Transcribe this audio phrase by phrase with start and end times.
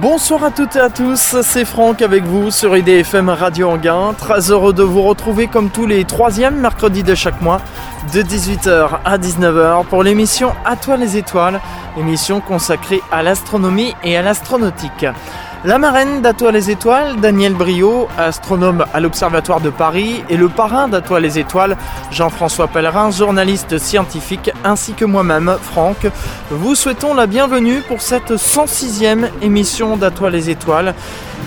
[0.00, 4.14] Bonsoir à toutes et à tous, c'est Franck avec vous sur IDFM Radio Anguin.
[4.16, 7.60] Très heureux de vous retrouver comme tous les troisièmes mercredis de chaque mois,
[8.14, 11.60] de 18h à 19h pour l'émission À toi les étoiles,
[11.98, 15.04] émission consacrée à l'astronomie et à l'astronautique.
[15.64, 20.86] La marraine d'Atoile les Étoiles, Daniel Brio, astronome à l'Observatoire de Paris, et le parrain
[20.86, 21.76] d'Atoile les Étoiles,
[22.12, 26.06] Jean-François Pellerin, journaliste scientifique, ainsi que moi-même, Franck,
[26.50, 30.94] vous souhaitons la bienvenue pour cette 106e émission d'Atoile les Étoiles.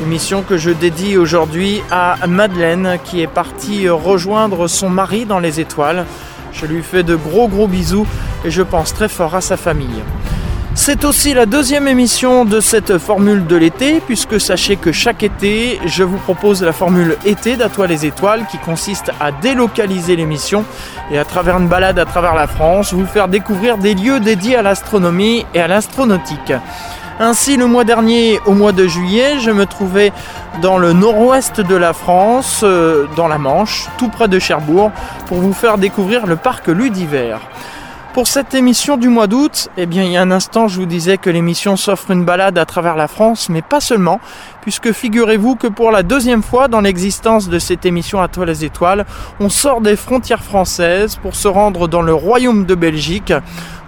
[0.01, 5.61] Émission que je dédie aujourd'hui à Madeleine qui est partie rejoindre son mari dans les
[5.61, 6.05] étoiles.
[6.51, 8.05] Je lui fais de gros gros bisous
[8.43, 10.03] et je pense très fort à sa famille.
[10.73, 15.79] C'est aussi la deuxième émission de cette formule de l'été, puisque sachez que chaque été,
[15.85, 20.63] je vous propose la formule été d'Atoile les étoiles, qui consiste à délocaliser l'émission
[21.11, 24.55] et à travers une balade à travers la France, vous faire découvrir des lieux dédiés
[24.55, 26.53] à l'astronomie et à l'astronautique.
[27.19, 30.13] Ainsi, le mois dernier, au mois de juillet, je me trouvais
[30.61, 34.91] dans le nord-ouest de la France, euh, dans la Manche, tout près de Cherbourg,
[35.27, 37.35] pour vous faire découvrir le parc Ludiver.
[38.13, 40.85] Pour cette émission du mois d'août, eh bien, il y a un instant, je vous
[40.85, 44.19] disais que l'émission s'offre une balade à travers la France, mais pas seulement,
[44.61, 48.63] puisque figurez-vous que pour la deuxième fois dans l'existence de cette émission à toi les
[48.63, 49.05] étoiles,
[49.39, 53.33] on sort des frontières françaises pour se rendre dans le royaume de Belgique,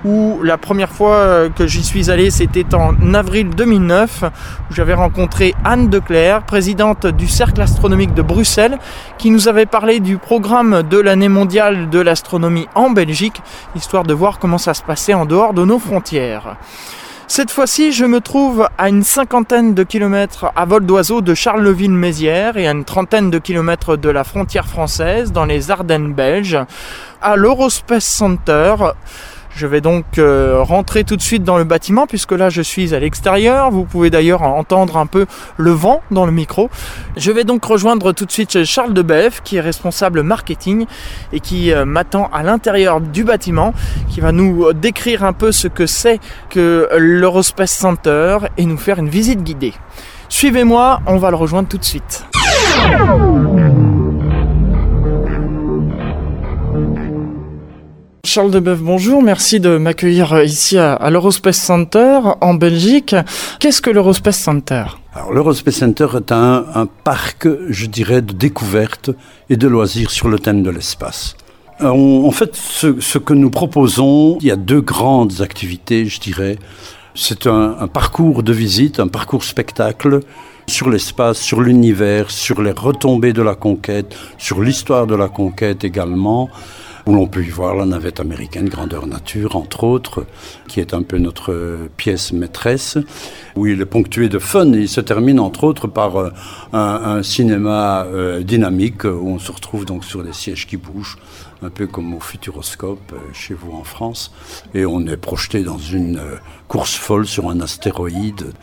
[0.06, 4.24] où la première fois que j'y suis allé, c'était en avril 2009,
[4.70, 8.78] où j'avais rencontré Anne Declerc, présidente du Cercle astronomique de Bruxelles,
[9.18, 13.42] qui nous avait parlé du programme de l'année mondiale de l'astronomie en Belgique,
[13.76, 16.58] histoire de voir comment ça se passait en dehors de nos frontières.
[17.36, 22.58] Cette fois-ci, je me trouve à une cinquantaine de kilomètres à vol d'oiseau de Charleville-Mézières
[22.58, 26.59] et à une trentaine de kilomètres de la frontière française, dans les Ardennes belges,
[27.23, 28.75] à l'Eurospace Center.
[29.56, 32.96] Je vais donc euh, rentrer tout de suite dans le bâtiment puisque là je suis
[32.96, 33.70] à l'extérieur.
[33.72, 35.26] Vous pouvez d'ailleurs entendre un peu
[35.58, 36.70] le vent dans le micro.
[37.18, 40.86] Je vais donc rejoindre tout de suite Charles Debeff qui est responsable marketing
[41.31, 43.74] et qui euh, m'attend à l'intérieur du bâtiment,
[44.09, 48.97] qui va nous décrire un peu ce que c'est que l'Eurospace Center et nous faire
[48.97, 49.74] une visite guidée.
[50.30, 52.25] Suivez-moi, on va le rejoindre tout de suite.
[58.34, 59.22] Charles Debeuf, bonjour.
[59.22, 63.16] Merci de m'accueillir ici à, l'Eurospace Center en Belgique.
[63.60, 64.86] Qu'est-ce que l'Eurospace Center?
[65.14, 69.12] Alors l'Eurospace Center est un, parc, je dirais, de découverte
[69.52, 71.36] et de loisirs sur le thème de l'espace.
[71.82, 76.58] Euh, en fait, ce, que nous proposons, il y a deux grandes activités, je dirais.
[77.14, 80.22] C'est un parcours de visite, un parcours spectacle
[80.68, 85.84] sur l'espace, sur l'univers, sur les retombées de la conquête, sur l'histoire de la conquête
[85.84, 86.50] également
[87.06, 90.25] où l'on peut y voir la navette américaine grandeur nature, entre autres,
[90.68, 92.97] qui est un peu notre pièce maîtresse,
[93.56, 94.68] où il est ponctué de fun.
[94.68, 96.30] Il se termine, entre autres, par euh,
[96.72, 101.18] un, cinéma euh, dynamique, où on se retrouve donc sur des sièges qui bougent,
[101.63, 104.31] un peu comme au Futuroscope euh, chez vous en France.
[104.74, 106.22] Et on est projeté dans une
[106.68, 108.53] course folle sur un astéroïde.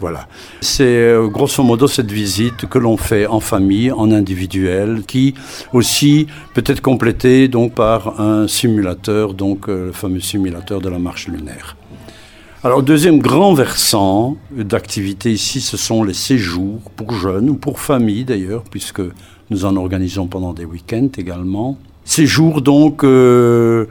[0.00, 0.26] Voilà.
[0.60, 5.34] C'est euh, grosso modo cette visite que l'on fait en famille, en individuel, qui
[5.72, 10.98] aussi peut être complétée donc par un simulateur, donc euh, le fameux simulateur de la
[10.98, 11.76] marche lunaire.
[12.64, 18.24] Alors, deuxième grand versant d'activité ici, ce sont les séjours pour jeunes ou pour familles
[18.24, 19.02] d'ailleurs, puisque
[19.50, 21.78] nous en organisons pendant des week-ends également.
[22.04, 23.86] Séjours donc euh,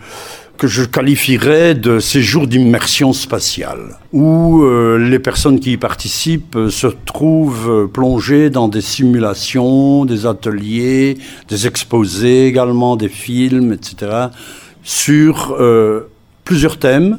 [0.57, 6.69] que je qualifierais de séjour d'immersion spatiale, où euh, les personnes qui y participent euh,
[6.69, 11.17] se trouvent euh, plongées dans des simulations, des ateliers,
[11.49, 14.27] des exposés également, des films, etc.,
[14.83, 15.57] sur
[16.43, 17.17] plusieurs thèmes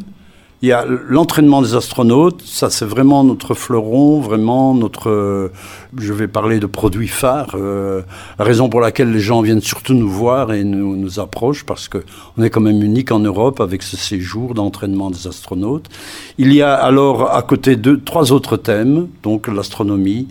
[0.64, 5.50] il y a l'entraînement des astronautes, ça c'est vraiment notre fleuron, vraiment notre...
[5.98, 8.00] je vais parler de produits phares, euh,
[8.38, 12.42] raison pour laquelle les gens viennent surtout nous voir et nous, nous approchent, parce qu'on
[12.42, 15.90] est quand même unique en Europe avec ce séjour d'entraînement des astronautes.
[16.38, 20.28] Il y a alors à côté de trois autres thèmes, donc l'astronomie,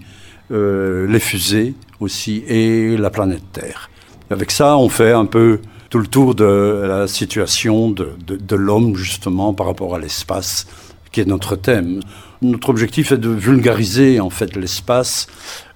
[0.51, 3.91] euh, les fusées aussi et la planète Terre.
[4.31, 5.59] Avec ça, on fait un peu
[5.93, 10.65] tout le tour de la situation de, de, l'homme, justement, par rapport à l'espace,
[11.11, 11.99] qui est notre thème.
[12.41, 15.27] Notre objectif est de vulgariser, en fait, l'espace,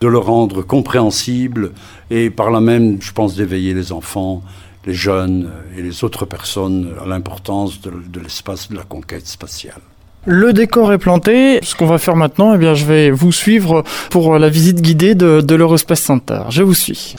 [0.02, 1.72] de le rendre compréhensible,
[2.10, 4.42] et par là même, je pense, d'éveiller les enfants,
[4.88, 9.82] les jeunes et les autres personnes à l'importance de, l'espace, de la conquête spatiale.
[10.26, 11.60] Le décor est planté.
[11.62, 15.14] Ce qu'on va faire maintenant, eh bien, je vais vous suivre pour la visite guidée
[15.14, 16.42] de, de l'Eurospace Center.
[16.50, 17.16] Je vous suis.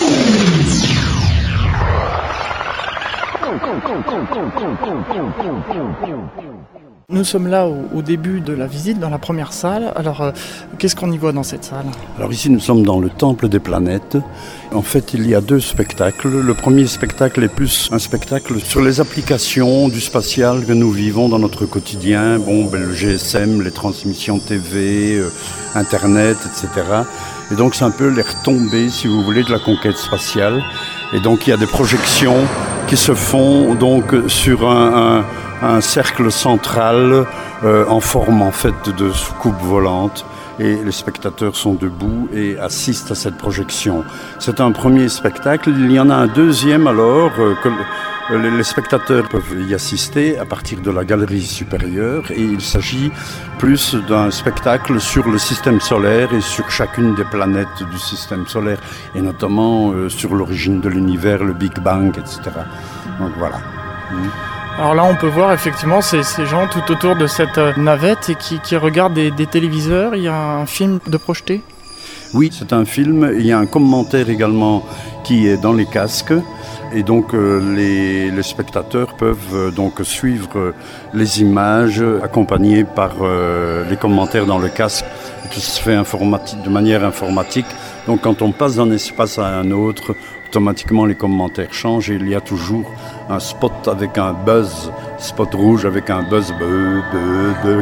[7.10, 9.94] Nous sommes là au, début de la visite, dans la première salle.
[9.96, 10.32] Alors, euh,
[10.78, 11.86] qu'est-ce qu'on y voit dans cette salle?
[12.18, 14.18] Alors ici, nous sommes dans le Temple des planètes.
[14.74, 16.28] En fait, il y a deux spectacles.
[16.28, 21.30] Le premier spectacle est plus un spectacle sur les applications du spatial que nous vivons
[21.30, 22.38] dans notre quotidien.
[22.38, 25.30] Bon, ben, le GSM, les transmissions TV, euh,
[25.74, 26.86] Internet, etc.
[27.50, 30.62] Et donc, c'est un peu les retombées, si vous voulez, de la conquête spatiale.
[31.12, 32.36] Et donc, il y a des projections
[32.86, 37.26] qui se font donc sur un cercle central
[37.64, 40.24] euh, en forme en fait de soucoupe volante
[40.60, 44.04] et les spectateurs sont debout et assistent à cette projection.
[44.38, 45.70] C'est un premier spectacle.
[45.76, 47.54] Il y en a un deuxième alors euh,
[48.30, 53.10] les spectateurs peuvent y assister à partir de la galerie supérieure et il s'agit
[53.58, 58.78] plus d'un spectacle sur le système solaire et sur chacune des planètes du système solaire
[59.14, 62.50] et notamment euh, sur l'origine de l'univers, le Big Bang, etc.
[63.18, 63.60] Donc voilà.
[64.78, 68.34] Alors là, on peut voir effectivement ces, gens tout autour de cette euh, navette et
[68.36, 70.14] qui, regardent des, téléviseurs.
[70.14, 71.62] Il y a un film de projeté?
[72.34, 73.32] Oui, c'est un film.
[73.38, 74.84] Il y a un commentaire également
[75.24, 76.34] qui est dans les casques.
[76.94, 80.74] Et donc euh, les, spectateurs peuvent euh, donc suivre
[81.12, 83.16] les images accompagnées par
[83.90, 85.04] les commentaires dans le casque
[85.50, 87.66] qui se fait de manière informatique.
[88.08, 90.16] Donc quand on passe d'un espace à un autre,
[90.46, 92.90] automatiquement les commentaires changent et il y a toujours
[93.28, 96.54] un spot avec un buzz, spot rouge avec un buzz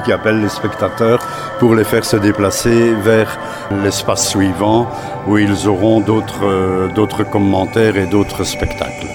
[0.04, 1.20] qui appelle les spectateurs
[1.60, 3.38] pour les faire se déplacer vers
[3.84, 4.88] l'espace suivant
[5.28, 9.06] où ils auront d'autres euh, d'autres commentaires et d'autres spectacles.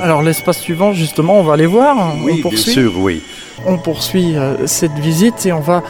[0.00, 2.14] Alors l'espace suivant, justement, on va aller voir.
[2.24, 2.72] Oui, on poursuit.
[2.72, 3.22] bien sûr, oui.
[3.66, 5.82] On poursuit euh, cette visite et on va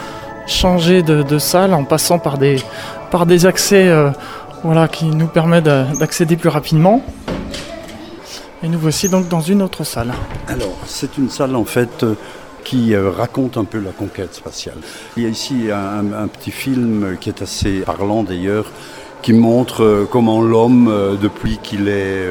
[0.47, 4.11] changer de, salle en passant par des, accès euh,
[4.63, 7.03] voilà, qui nous permettent d'accéder plus rapidement.
[8.63, 10.13] Et nous voici donc dans une autre salle.
[10.47, 12.15] Alors, c'est une salle en fait euh,
[12.63, 14.77] qui euh, raconte un peu la conquête spatiale.
[15.17, 18.67] Il y a ici un, petit film qui est assez parlant d'ailleurs,
[19.21, 22.25] qui montre comment l'homme, depuis qu'il est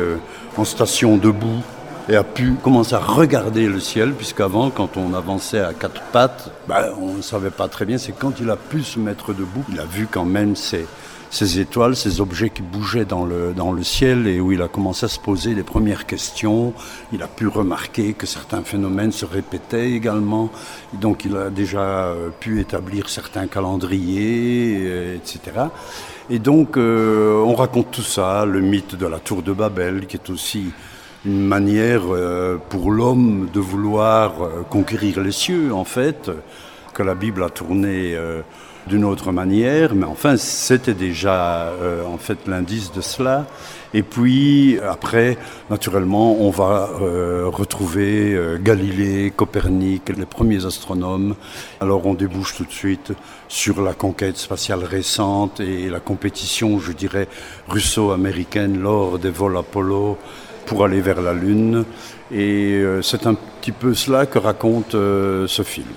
[0.58, 1.64] en station debout,
[2.10, 6.52] et a pu commencer à regarder le ciel, puisqu'avant, quand on avançait à quatre pattes,
[6.68, 7.98] ben, on ne savait pas très bien.
[7.98, 10.88] C'est quand il a pu se mettre debout, il a vu quand même ces,
[11.60, 15.06] étoiles, ces objets qui bougeaient dans le, dans le ciel et où il a commencé
[15.06, 16.74] à se poser les premières questions.
[17.14, 20.50] Il a pu remarquer que certains phénomènes se répétaient également.
[20.94, 25.40] Donc il a déjà euh, pu établir certains calendriers, euh, etc.
[26.30, 30.18] Et donc euh, on raconte tout ça, le mythe de la tour de Babel, qui
[30.18, 30.72] est aussi
[31.26, 32.02] une manière
[32.70, 34.34] pour l'homme de vouloir
[34.70, 36.32] conquérir les cieux, en fait,
[36.94, 38.18] que la Bible a tourné
[38.88, 43.46] d'une autre manière, mais enfin c'était déjà euh, en fait l'indice de cela.
[43.94, 45.38] Et puis après,
[45.70, 51.36] naturellement, on va euh, retrouver euh, Galilée, Copernic, les premiers astronomes.
[51.80, 53.14] Alors on débouche tout de suite
[53.50, 57.28] sur la conquête spatiale récente et la compétition, je dirais,
[57.68, 60.18] russo-américaine lors des vols Apollo
[60.66, 61.86] pour aller vers la Lune.
[62.34, 65.88] Et c'est un petit peu cela que raconte ce film.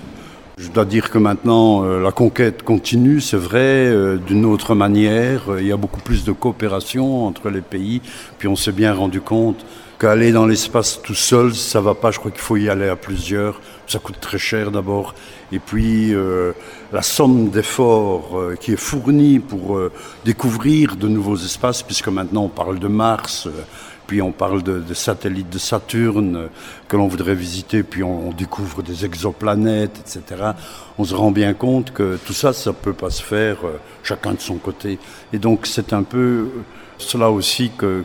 [0.57, 5.47] Je dois dire que maintenant, euh, la conquête continue, c'est vrai, euh, d'une autre manière.
[5.59, 8.01] Il y a beaucoup plus de coopération entre les pays.
[8.37, 9.65] Puis on s'est bien rendu compte
[9.99, 12.11] qu'aller dans l'espace tout seul, ça va pas.
[12.11, 13.59] Je crois qu'il faut y aller à plusieurs.
[13.85, 15.13] Ça coûte très cher d'abord.
[15.51, 16.53] Et puis, euh,
[16.93, 19.77] la somme d'efforts qui est fournie pour
[20.23, 23.49] découvrir de nouveaux espaces, puisque maintenant on parle de Mars,
[24.07, 26.49] puis on parle de, satellites de Saturne
[26.87, 30.51] que l'on voudrait visiter, puis on, découvre des exoplanètes, etc.
[30.97, 33.79] On se rend bien compte que tout ça, ça ne peut pas se faire euh,
[34.03, 34.99] chacun de son côté.
[35.31, 36.49] Et donc c'est un peu euh,
[36.97, 38.03] cela aussi que,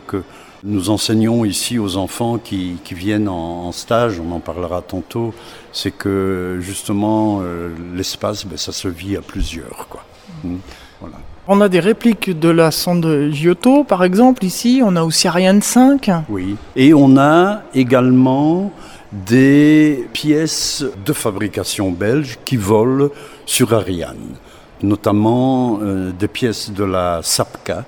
[0.63, 5.33] nous enseignons ici aux enfants qui, viennent en, stage, on en parlera tantôt,
[5.71, 9.87] c'est que justement euh, l'espace, ben, ça se vit à plusieurs.
[9.89, 10.05] Quoi.
[10.43, 10.57] Mmh.
[10.99, 11.17] Voilà.
[11.53, 14.81] On a des répliques de la sonde Giotto, par exemple, ici.
[14.85, 16.09] On a aussi Ariane 5.
[16.29, 16.55] Oui.
[16.77, 18.71] Et on a également
[19.11, 23.09] des pièces de fabrication belge qui volent
[23.45, 24.37] sur Ariane,
[24.81, 27.83] notamment euh, des pièces de la SAPCA,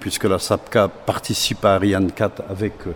[0.00, 2.94] puisque la SAPCA participe à Ariane 4 avec euh,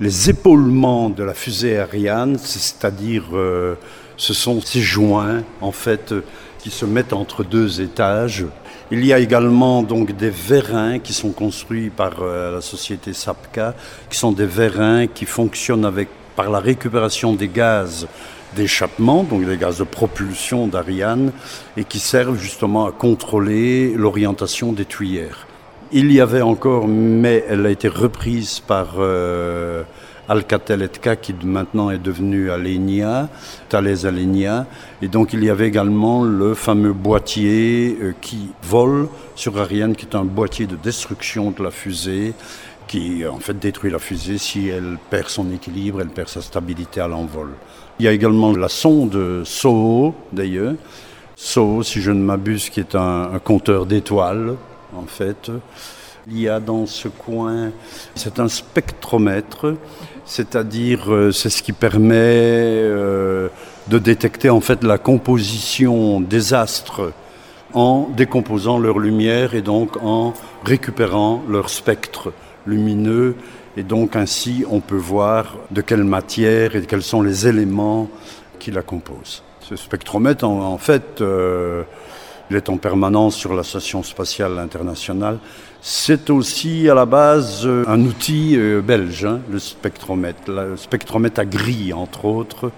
[0.00, 3.76] les épaulements de la fusée Ariane, c'est-à-dire euh,
[4.16, 6.12] ce sont ces joints en fait
[6.58, 8.46] qui se mettent entre deux étages
[8.90, 13.74] il y a également donc des vérins qui sont construits par euh, la société SAPCA,
[14.08, 18.08] qui sont des vérins qui fonctionnent avec, par la récupération des gaz
[18.56, 21.30] d'échappement, donc des gaz de propulsion d'Ariane,
[21.76, 25.46] et qui servent justement à contrôler l'orientation des tuyères.
[25.92, 29.82] Il y avait encore, mais elle a été reprise par euh,
[30.30, 33.28] Alcatel-ETCA qui maintenant est devenu Alenia,
[33.68, 34.66] Thales Alenia.
[35.02, 40.06] Et donc il y avait également le fameux boîtier euh, qui vole sur Ariane, qui
[40.06, 42.32] est un boîtier de destruction de la fusée
[42.90, 47.00] qui en fait détruit la fusée si elle perd son équilibre, elle perd sa stabilité
[47.00, 47.50] à l'envol.
[48.00, 50.74] Il y a également la sonde SOHO d'ailleurs,
[51.36, 54.56] SOHO si je ne m'abuse qui est un, compteur d'étoiles
[54.96, 55.52] en fait.
[56.26, 57.70] Il y a dans ce coin,
[58.16, 59.76] c'est un spectromètre,
[60.30, 63.48] c'est-à-dire euh, c'est ce qui permet euh,
[63.88, 67.12] de détecter en fait la composition des astres
[67.74, 70.32] en décomposant leur lumière et donc en
[70.64, 72.32] récupérant leur spectre
[72.64, 73.34] lumineux
[73.76, 78.08] et donc ainsi on peut voir de quelle matière et quels sont les éléments
[78.60, 79.42] qui la composent.
[79.60, 81.82] Ce spectromètre en, fait euh,
[82.50, 85.38] il est en permanence sur la Station spatiale internationale.
[85.82, 91.40] C'est aussi à la base euh, un outil euh, belge, hein, le spectromètre, le spectromètre
[91.40, 92.70] à gris entre autres,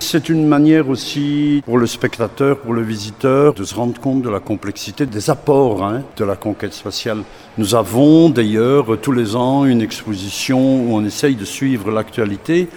[0.00, 4.30] c'est une manière aussi pour le spectateur, pour le visiteur, de se rendre compte de
[4.30, 7.22] la complexité des apports hein, de la conquête spatiale.
[7.58, 12.68] Nous avons d'ailleurs tous les ans une exposition où on essaye de suivre l'actualité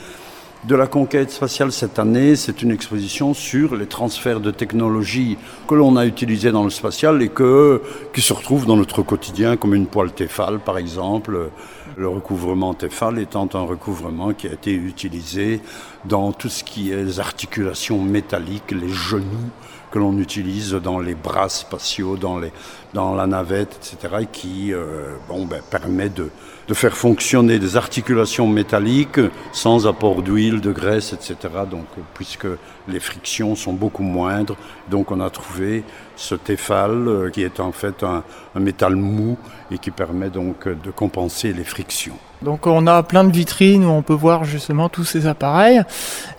[0.63, 5.37] de la conquête spatiale cette année, c'est une exposition sur les transferts de technologies
[5.67, 7.81] que l'on a utilisées dans le spatial et que,
[8.13, 11.49] qui se retrouvent dans notre quotidien, comme une poêle Tefal par exemple.
[11.97, 15.61] Le recouvrement Tefal étant un recouvrement qui a été utilisé
[16.05, 19.49] dans tout ce qui est les articulations métalliques, les genoux
[19.89, 22.53] que l'on utilise dans les bras spatiaux, dans, les,
[22.93, 26.29] dans la navette, etc., et qui euh, bon, ben, permet de,
[26.67, 29.19] de faire fonctionner des articulations métalliques
[29.51, 31.35] sans apport d'huile, de graisse, etc.
[31.69, 32.47] Donc, puisque
[32.87, 34.55] les frictions sont beaucoup moindres,
[34.89, 35.83] donc on a trouvé
[36.15, 38.23] ce Tefal euh, qui est en fait un,
[38.59, 39.37] métal mou
[39.71, 42.15] et qui permet donc de compenser les frictions.
[42.41, 45.81] Donc on a plein de vitrines où on peut voir justement tous ces appareils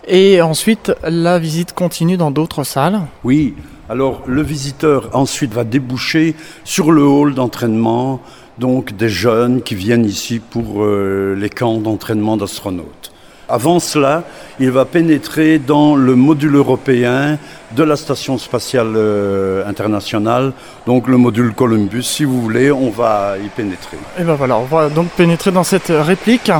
[0.06, 3.00] et ensuite la visite continue dans d'autres salles.
[3.24, 3.54] Oui,
[3.88, 8.20] alors le visiteur ensuite va déboucher sur le hall d'entraînement
[8.59, 13.12] donc des jeunes qui viennent ici pour euh, les camps d'entraînement d'astronautes.
[13.49, 14.25] Avant cela,
[14.61, 17.38] il va pénétrer dans le module européen
[17.76, 20.52] de la Station spatiale euh, internationale,
[20.87, 22.02] donc le module Columbus.
[22.02, 23.99] Si vous voulez, on va y pénétrer.
[24.18, 26.50] Et ben voilà, on va donc pénétrer dans cette réplique.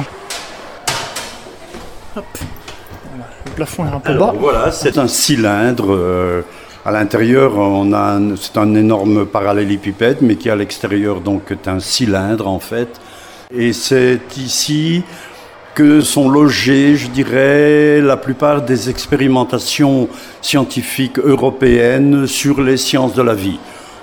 [2.17, 2.23] Le
[3.55, 4.35] plafond est un peu bas.
[4.39, 5.95] Voilà, c'est un cylindre.
[5.95, 6.43] Euh,
[6.85, 11.79] à l'intérieur, on a c'est un énorme parallélépipède, mais qui à l'extérieur donc est un
[11.79, 13.01] cylindre en fait.
[13.55, 15.03] Et c'est ici
[15.75, 20.09] que sont logées, je dirais, la plupart des expérimentations
[20.43, 23.59] scientifiques européennes sur les sciences de la vie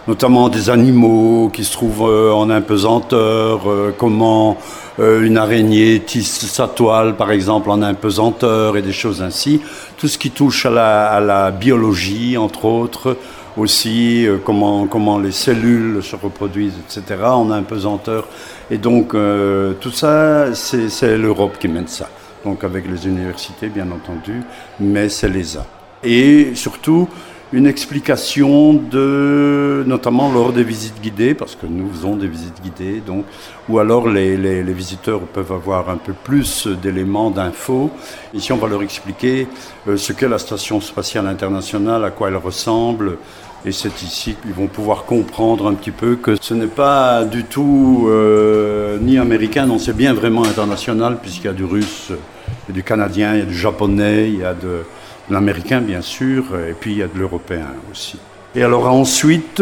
[0.07, 4.57] notamment des animaux qui se trouvent euh, en impesanteur, euh, comment
[4.99, 9.61] euh, une araignée tisse sa toile, par exemple, en impesanteur et des choses ainsi.
[9.97, 13.17] Tout ce qui touche à la, biologie, entre autres,
[13.57, 18.27] aussi comment, comment les cellules se reproduisent, etc., en impesanteur.
[18.71, 19.15] Et donc,
[19.81, 22.07] tout ça, c'est l'Europe qui mène ça.
[22.45, 24.41] Donc, avec les universités, bien entendu,
[24.79, 25.65] mais c'est l'ESA.
[26.03, 27.09] Et surtout,
[27.51, 33.01] une explication de, notamment lors des visites guidées, parce que nous faisons des visites guidées,
[33.05, 33.25] donc,
[33.67, 37.89] ou alors les, les, visiteurs peuvent avoir un peu plus d'éléments, d'infos.
[38.33, 39.47] Ici, on va leur expliquer
[39.87, 43.17] euh, ce qu'est la Station spatiale internationale, à quoi elle ressemble,
[43.65, 47.43] et c'est ici qu'ils vont pouvoir comprendre un petit peu que ce n'est pas du
[47.43, 52.69] tout euh, ni américain, non, c'est bien vraiment international, puisqu'il y a du russe, il
[52.69, 54.83] y a du canadien, il y a du japonais, il y a de
[55.29, 58.17] l'américain bien sûr, et puis il y a de l'européen aussi.
[58.55, 59.61] Et alors ensuite,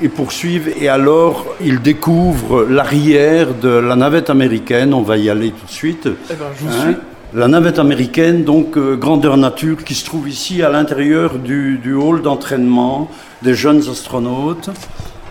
[0.00, 4.94] ils poursuivent et alors ils découvrent l'arrière de la navette américaine.
[4.94, 6.08] On va y aller tout de suite.
[6.30, 6.80] Eh ben, je hein?
[6.82, 6.96] suis.
[7.34, 12.22] La navette américaine, donc euh, grandeur nature, qui se trouve ici à l'intérieur du, hall
[12.22, 13.10] d'entraînement
[13.42, 14.70] des jeunes astronautes.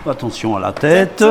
[0.08, 1.24] Attention à la tête.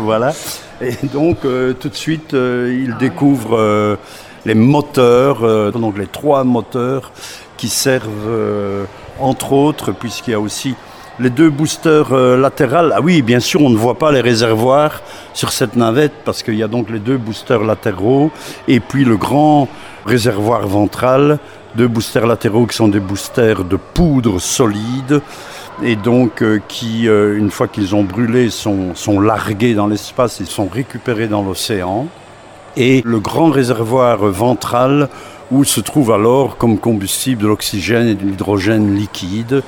[0.00, 0.32] voilà.
[0.80, 3.98] Et donc euh, tout de suite, euh, ils ah découvrent
[4.46, 7.12] les moteurs, donc les trois moteurs
[7.56, 8.84] qui servent, euh,
[9.18, 10.74] entre autres, puisqu'il y a aussi
[11.18, 12.92] les deux boosters euh, latérales.
[12.94, 15.00] Ah oui, bien sûr, on ne voit pas les réservoirs
[15.32, 18.30] sur cette navette parce qu'il y a donc les deux boosters latéraux
[18.68, 19.68] et puis le grand
[20.04, 21.38] réservoir ventral,
[21.74, 25.22] deux boosters latéraux qui sont des boosters de poudre solide
[25.82, 30.44] et donc euh, qui, une fois qu'ils ont brûlé, sont, sont largués dans l'espace et
[30.44, 32.06] sont récupérés dans l'océan.
[32.78, 35.08] Et le grand réservoir ventral
[35.50, 39.62] où se trouve alors comme combustible de l'oxygène et de l'hydrogène liquide,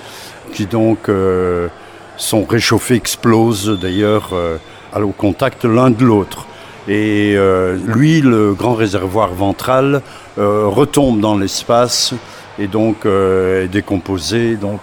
[0.52, 1.68] qui donc euh,
[2.16, 4.58] sont réchauffés, explosent d'ailleurs euh,
[4.96, 6.46] au contact l'un de l'autre.
[6.88, 10.02] Et euh, lui, le grand réservoir ventral,
[10.36, 12.14] retombe dans l'espace
[12.60, 14.80] et donc est décomposé donc,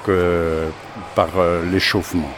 [1.15, 1.29] par
[1.71, 2.29] l'échauffement.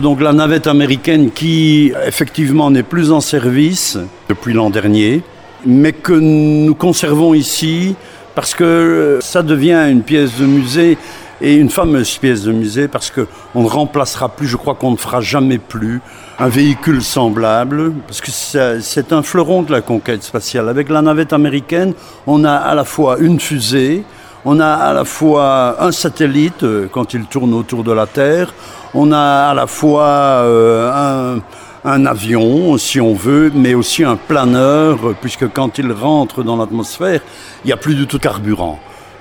[0.00, 3.96] Donc la navette américaine qui effectivement n'est plus en service
[4.28, 5.22] depuis l'an dernier,
[5.66, 7.94] mais que nous conservons ici
[8.34, 10.98] parce que ça devient une pièce de musée
[11.40, 14.96] et une fameuse pièce de musée parce qu'on ne remplacera plus, je crois qu'on ne
[14.96, 16.00] fera jamais plus
[16.38, 20.68] un véhicule semblable, parce que c'est un fleuron de la conquête spatiale.
[20.68, 21.94] Avec la navette américaine,
[22.26, 24.04] on a à la fois une fusée,
[24.44, 28.52] on a à la fois un satellite euh, quand il tourne autour de la Terre,
[28.94, 31.40] on a à la fois euh, un,
[31.84, 37.20] un, avion, si on veut, mais aussi un planeur, puisque quand il rentre dans l'atmosphère,
[37.64, 38.78] il n'y a plus du tout carburant.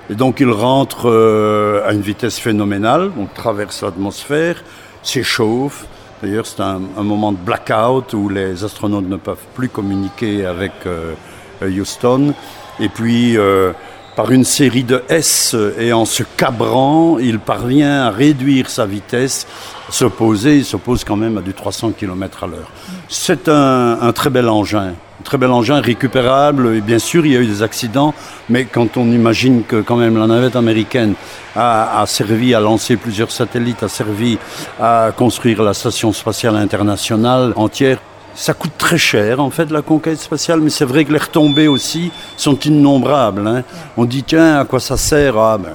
[0.10, 4.64] Et donc il rentre euh, à une vitesse phénoménale, on traverse l'atmosphère,
[5.04, 5.86] s'échauffe.
[6.22, 11.16] D'ailleurs, c'est un, moment de blackout où les astronautes ne peuvent plus communiquer avec euh,
[11.64, 12.34] Houston.
[12.80, 13.74] Et puis, euh,
[14.22, 19.48] par une série de S et en se cabrant, il parvient à réduire sa vitesse,
[19.90, 22.72] s'opposer, il s'oppose quand même à du 300 km à l'heure.
[23.10, 26.76] C'est un, un très bel engin très bel engin récupérable.
[26.76, 28.14] Et bien sûr, il y a eu des accidents,
[28.50, 31.16] mais quand on imagine que quand même la navette américaine
[31.56, 34.38] a, servi à lancer plusieurs satellites, a servi
[34.80, 37.98] à construire la station spatiale internationale entière,
[38.36, 41.68] ça coûte très cher en fait la conquête spatiale, mais c'est vrai que les retombées
[41.68, 43.48] aussi sont innombrables.
[43.48, 43.64] Hein.
[43.98, 45.38] On dit tiens à quoi ça sert?
[45.38, 45.72] Ah, ben,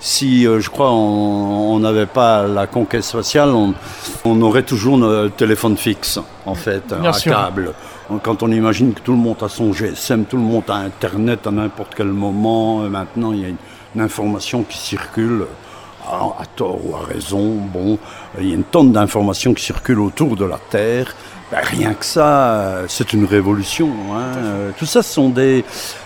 [0.00, 5.76] si euh, je crois on n'avait pas la conquête spatiale, on, aurait toujours notre téléphone
[5.76, 7.72] fixe en fait, un câble.
[8.22, 11.46] Quand on imagine que tout le monde a son GSM, tout le monde a Internet
[11.46, 13.56] à n'importe quel moment, euh, maintenant il y a une,
[14.00, 15.46] information qui circule,
[16.06, 17.98] à, tort ou à raison, bon,
[18.38, 21.16] il y a une tonne d'informations qui circulent autour de la Terre.
[21.50, 23.90] Ben, rien que ça, euh, c'est une révolution.
[24.14, 24.72] Hein.
[24.78, 25.64] Tout ça, ce sont des,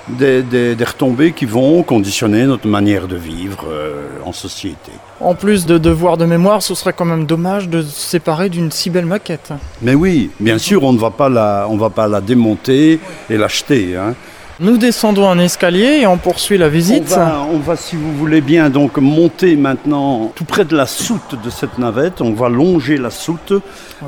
[0.08, 3.66] des, des, retombées qui vont conditionner notre manière de vivre
[4.24, 4.92] en société.
[5.20, 8.70] En plus de devoirs de mémoire, ce serait quand même dommage de se séparer d'une
[8.70, 9.52] si belle maquette.
[9.80, 13.36] Mais oui, bien sûr, on ne va pas la, on va pas la démonter et
[13.36, 13.96] l'acheter.
[13.96, 14.14] Hein.
[14.62, 17.18] Nous descendons un escalier et on poursuit la visite.
[17.52, 21.50] On va, si vous voulez bien, donc monter maintenant tout près de la soute de
[21.50, 22.20] cette navette.
[22.20, 23.52] On va longer la soute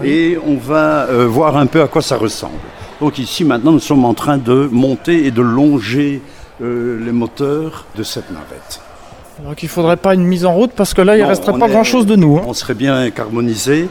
[0.04, 2.54] et on va euh, voir un peu à quoi ça ressemble.
[3.00, 6.22] Donc ici, maintenant, nous sommes en train de monter et de longer
[6.62, 8.80] euh, les moteurs de cette navette.
[9.44, 11.58] Donc il ne faudrait pas une mise en route parce que là, il ne resterait
[11.58, 12.36] pas grand-chose de nous.
[12.36, 12.44] Hein.
[12.46, 13.88] On serait bien carbonisé.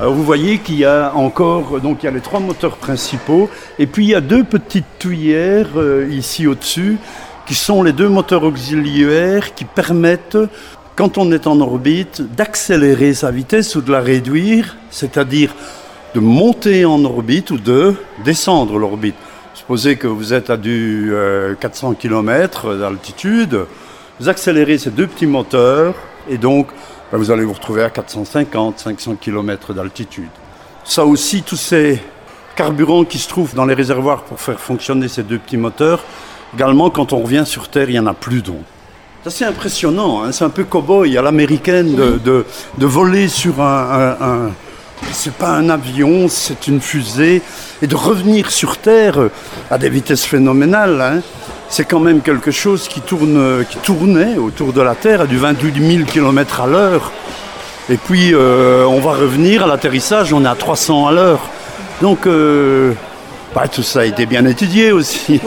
[0.00, 3.50] Alors vous voyez qu'il y a encore, donc il y a les trois moteurs principaux,
[3.78, 6.96] et puis il y a deux petites tuyères euh, ici au-dessus,
[7.46, 10.38] qui sont les deux moteurs auxiliaires qui permettent,
[10.96, 15.54] quand on est en orbite, d'accélérer sa vitesse ou de la réduire, c'est-à-dire
[16.14, 19.16] de monter en orbite ou de descendre l'orbite.
[19.52, 21.12] Supposez que vous êtes à du
[21.60, 23.66] 400 euh, km d'altitude,
[24.18, 25.94] vous accélérez ces deux petits moteurs
[26.30, 26.68] et donc
[27.10, 30.30] ben, vous allez vous retrouver à 450, 500 km d'altitude.
[30.84, 32.00] Ça aussi, tous ces
[32.56, 36.04] carburants qui se trouvent dans les réservoirs pour faire fonctionner ces deux petits moteurs,
[36.54, 38.58] également quand on revient sur Terre, il n'y en a plus d'eau.
[39.22, 40.32] C'est assez impressionnant, hein.
[40.32, 42.18] c'est un peu cow-boy à l'américaine de,
[42.78, 44.50] de, voler sur un, un,
[45.12, 47.42] c'est pas un avion, c'est une fusée,
[47.82, 49.18] et de revenir sur Terre
[49.70, 51.00] à des vitesses phénoménales.
[51.00, 51.20] Hein
[51.70, 55.38] c'est quand même quelque chose qui, tourne, qui tournait autour de la Terre à du
[55.38, 57.12] 28 000 km à l'heure.
[57.88, 61.40] Et puis euh, on va revenir à l'atterrissage, on est à 300 à l'heure.
[62.02, 62.92] Donc euh,
[63.54, 65.40] bah, tout ça a été bien étudié aussi.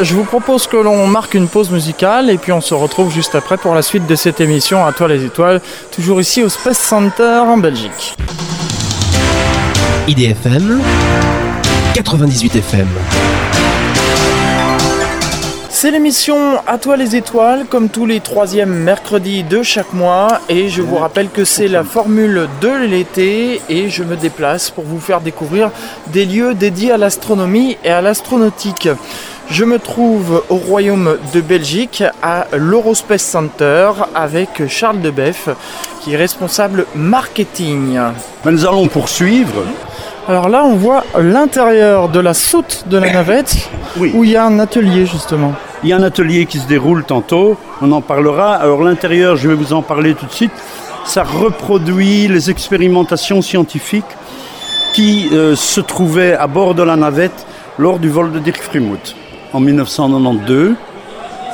[0.00, 3.34] Je vous propose que l'on marque une pause musicale et puis on se retrouve juste
[3.34, 5.60] après pour la suite de cette émission à toi les étoiles,
[5.92, 8.16] toujours ici au Space Center en Belgique.
[10.08, 10.82] IDFM
[11.94, 12.88] 98 FM.
[15.84, 20.40] C'est l'émission À toi les étoiles, comme tous les troisièmes mercredis de chaque mois.
[20.48, 24.84] Et je vous rappelle que c'est la formule de l'été et je me déplace pour
[24.84, 25.70] vous faire découvrir
[26.06, 28.88] des lieux dédiés à l'astronomie et à l'astronautique.
[29.50, 35.50] Je me trouve au Royaume de Belgique à l'Eurospace Center avec Charles Debeff
[36.00, 38.00] qui est responsable marketing.
[38.46, 39.64] Nous allons poursuivre
[40.26, 43.68] alors là, on voit l'intérieur de la soute de la navette,
[43.98, 45.52] où il y a un atelier justement.
[45.84, 48.54] Il y a un atelier qui se déroule tantôt, on en parlera.
[48.54, 50.50] Alors l'intérieur, je vais vous en parler tout de suite.
[51.04, 54.04] Ça reproduit les expérimentations scientifiques
[54.94, 57.46] qui euh, se trouvaient à bord de la navette
[57.78, 59.14] lors du vol de Dirk Frimouth
[59.52, 60.74] en 1992,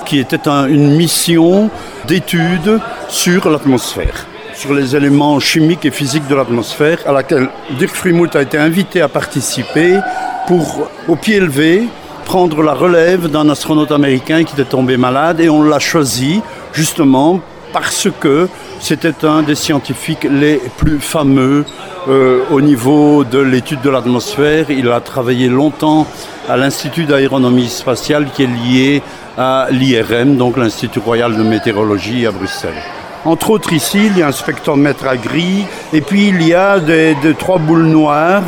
[0.07, 1.69] qui était une mission
[2.07, 8.37] d'étude sur l'atmosphère sur les éléments chimiques et physiques de l'atmosphère, à laquelle Dirk Frimout
[8.37, 9.99] a été invité à participer
[10.47, 11.88] pour, au pied levé,
[12.31, 16.40] prendre la relève d'un astronaute américain qui était tombé malade et on l'a choisi
[16.73, 17.40] justement
[17.73, 21.64] parce que c'était un des scientifiques les plus fameux
[22.07, 24.71] euh, au niveau de l'étude de l'atmosphère.
[24.71, 26.07] Il a travaillé longtemps
[26.49, 29.03] à l'Institut d'aéronomie spatiale qui est lié
[29.37, 32.81] à l'IRM, donc l'Institut royal de météorologie à Bruxelles.
[33.25, 36.79] Entre autres ici, il y a un spectromètre à gris et puis il y a
[36.79, 38.45] des, des trois boules noires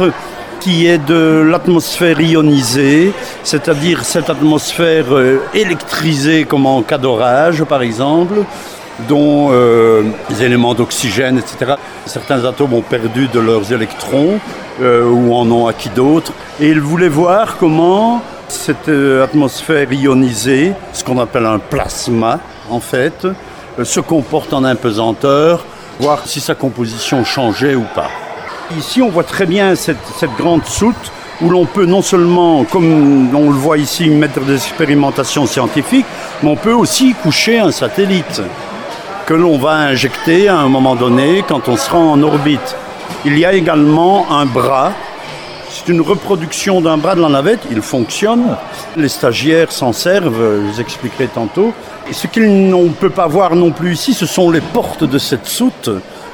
[0.62, 7.83] qui est de l'atmosphère ionisée, c'est-à-dire cette atmosphère euh, électrisée comme en cas d'orage par
[7.83, 8.44] exemple,
[9.09, 11.75] dont euh, les éléments d'oxygène, etc.
[12.07, 14.38] Certains atomes ont perdu de leurs électrons
[14.81, 16.33] euh, ou en ont acquis d'autres.
[16.61, 22.38] Et il voulait voir comment cette atmosphère ionisée, ce qu'on appelle un plasma
[22.70, 23.27] en fait,
[23.83, 25.64] se comporte en impesanteur,
[25.98, 28.11] voir si sa composition changeait ou pas.
[28.79, 29.98] Ici, on voit très bien cette,
[30.38, 35.46] grande soute où l'on peut non seulement, comme on le voit ici, mettre des expérimentations
[35.46, 36.07] scientifiques,
[36.42, 38.40] mais on peut aussi coucher un satellite
[39.27, 42.77] que l'on va injecter à un moment donné quand on sera en orbite.
[43.25, 44.92] Il y a également un bras.
[45.68, 47.61] C'est une reproduction d'un bras de la navette.
[47.70, 48.57] Il fonctionne.
[48.96, 51.72] Les stagiaires s'en servent, je vous expliquerai tantôt.
[52.09, 55.18] Et ce qu'on ne peut pas voir non plus ici, ce sont les portes de
[55.18, 55.90] cette soute,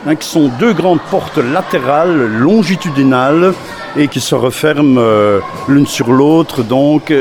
[0.09, 3.53] hein, qui sont deux grandes portes latérales, longitudinales,
[3.97, 7.13] et qui se referment euh, l'une sur l'autre, donc,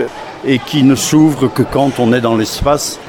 [0.45, 2.99] et qui ne s'ouvrent que quand on est dans l'espace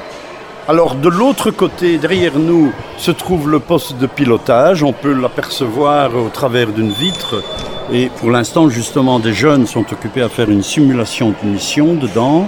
[0.69, 4.83] alors de l'autre côté, derrière nous, se trouve le poste de pilotage.
[4.83, 7.41] On peut l'apercevoir au travers d'une vitre.
[7.91, 12.47] Et pour l'instant, justement, des jeunes sont occupés à faire une simulation de mission dedans.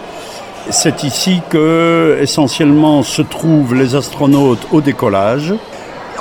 [0.70, 5.56] C'est ici que, essentiellement, se trouvent les astronautes au décollage.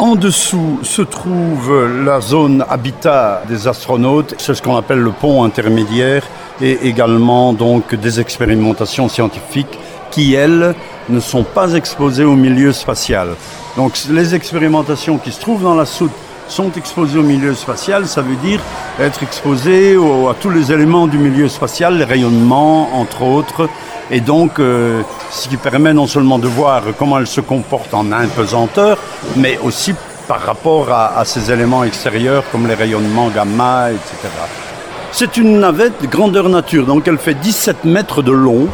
[0.00, 4.34] En dessous se trouve la zone habitat des astronautes.
[4.38, 6.22] C'est ce qu'on appelle le pont intermédiaire
[6.62, 9.78] et également donc des expérimentations scientifiques
[10.10, 10.74] qui, elles,
[11.10, 13.36] ne sont pas exposées au milieu spatial.
[13.76, 16.12] Donc les expérimentations qui se trouvent dans la soute
[16.48, 18.60] sont exposées au milieu spatial, ça veut dire
[18.98, 23.68] être exposé à tous les éléments du milieu spatial, les rayonnements entre autres,
[24.10, 28.10] et donc euh, ce qui permet non seulement de voir comment elle se comporte en
[28.12, 28.98] impesanteur,
[29.36, 29.94] mais aussi
[30.26, 34.28] par rapport à, à ces éléments extérieurs comme les rayonnements gamma, etc.
[35.12, 38.68] C'est une navette grandeur nature, donc elle fait 17 mètres de long,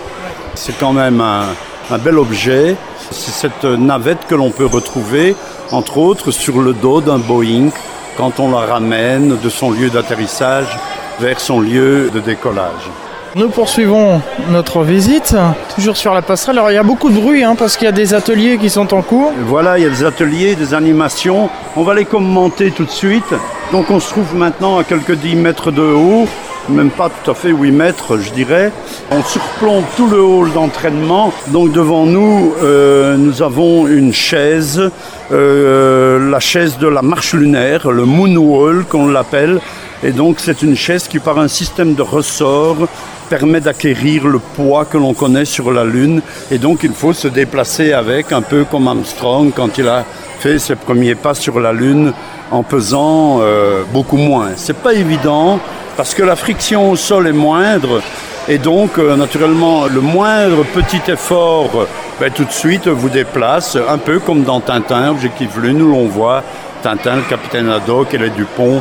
[0.54, 1.46] c'est quand même un,
[1.90, 2.76] un bel objet.
[3.10, 5.36] C'est cette navette que l'on peut retrouver,
[5.70, 7.70] entre autres, sur le dos d'un Boeing
[8.16, 10.76] quand on la ramène de son lieu d'atterrissage
[11.20, 12.90] vers son lieu de décollage.
[13.34, 15.34] Nous poursuivons notre visite,
[15.74, 16.58] toujours sur la passerelle.
[16.58, 18.70] Alors il y a beaucoup de bruit hein, parce qu'il y a des ateliers qui
[18.70, 19.32] sont en cours.
[19.46, 21.50] Voilà, il y a des ateliers, des animations.
[21.76, 23.34] On va les commenter tout de suite.
[23.72, 26.26] Donc on se trouve maintenant à quelques 10 mètres de haut
[26.68, 28.72] même pas tout à fait 8 mètres, je dirais.
[29.10, 31.32] On surplombe tout le hall d'entraînement.
[31.48, 34.90] Donc devant nous, euh, nous avons une chaise,
[35.32, 39.60] euh, la chaise de la marche lunaire, le Moonwall qu'on l'appelle.
[40.02, 42.88] Et donc c'est une chaise qui par un système de ressort
[43.28, 46.22] permet d'acquérir le poids que l'on connaît sur la Lune.
[46.50, 50.04] Et donc il faut se déplacer avec, un peu comme Armstrong quand il a
[50.38, 52.12] fait ses premiers pas sur la Lune
[52.50, 54.50] en pesant euh, beaucoup moins.
[54.56, 55.58] C'est pas évident
[55.96, 58.02] parce que la friction au sol est moindre
[58.48, 61.86] et donc euh, naturellement le moindre petit effort
[62.20, 66.06] ben, tout de suite vous déplace un peu comme dans Tintin, objectif lune où l'on
[66.06, 66.44] voit
[66.82, 68.80] Tintin, le capitaine Haddock et les Dupont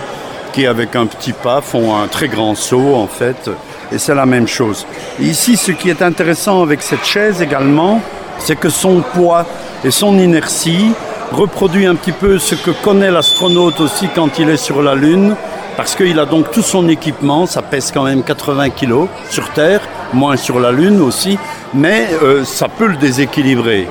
[0.56, 3.50] qui avec un petit pas font un très grand saut en fait
[3.92, 4.88] et c'est la même chose.
[5.20, 8.00] Ici ce qui est intéressant avec cette chaise également,
[8.40, 9.46] c'est que son poids
[9.84, 10.92] et son inertie
[11.34, 15.36] reproduit un petit peu ce que connaît l'astronaute aussi quand il est sur la Lune,
[15.76, 19.82] parce qu'il a donc tout son équipement, ça pèse quand même 80 kg sur Terre,
[20.14, 21.38] moins sur la Lune aussi,
[21.74, 23.90] mais euh, ça peut le déséquilibrer.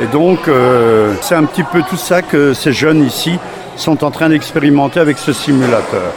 [0.00, 3.38] Et donc euh, c'est un petit peu tout ça que ces jeunes ici
[3.76, 6.12] sont en train d'expérimenter avec ce simulateur.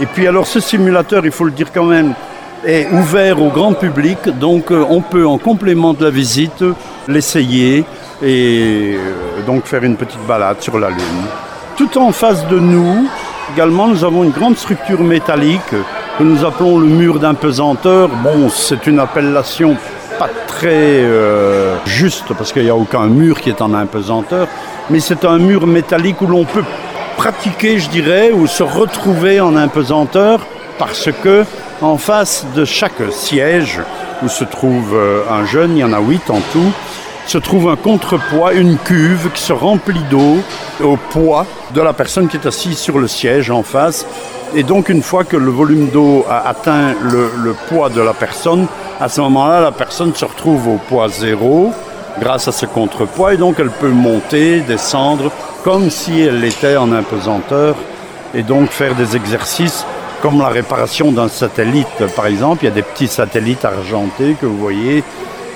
[0.00, 2.14] Et puis alors ce simulateur, il faut le dire quand même,
[2.64, 6.64] est ouvert au grand public, donc euh, on peut en complément de la visite
[7.08, 7.84] l'essayer
[8.22, 11.26] et euh, donc faire une petite balade sur la Lune.
[11.76, 13.08] Tout en face de nous,
[13.52, 15.60] également nous avons une grande structure métallique
[16.18, 18.08] que nous appelons le mur d'impesanteur.
[18.22, 19.76] Bon, c'est une appellation
[20.18, 24.46] pas très euh, juste parce qu'il n'y a aucun mur qui est en impesanteur,
[24.88, 26.64] mais c'est un mur métallique où l'on peut
[27.16, 30.40] pratiquer, je dirais, ou se retrouver en impesanteur
[30.78, 31.44] parce que
[31.80, 33.80] en face de chaque siège
[34.22, 36.72] où se trouve euh, un jeune, il y en a huit en tout,
[37.26, 40.38] se trouve un contrepoids, une cuve qui se remplit d'eau
[40.82, 44.06] au poids de la personne qui est assise sur le siège en face.
[44.54, 48.12] Et donc une fois que le volume d'eau a atteint le, le, poids de la
[48.12, 48.66] personne,
[49.00, 51.72] à ce moment-là, la personne se retrouve au poids zéro
[52.20, 55.32] grâce à ce contrepoids et donc elle peut monter, descendre
[55.64, 57.76] comme si elle était en impesanteur
[58.34, 59.84] et donc faire des exercices
[60.20, 62.06] comme la réparation d'un satellite.
[62.14, 65.02] Par exemple, il y a des petits satellites argentés que vous voyez.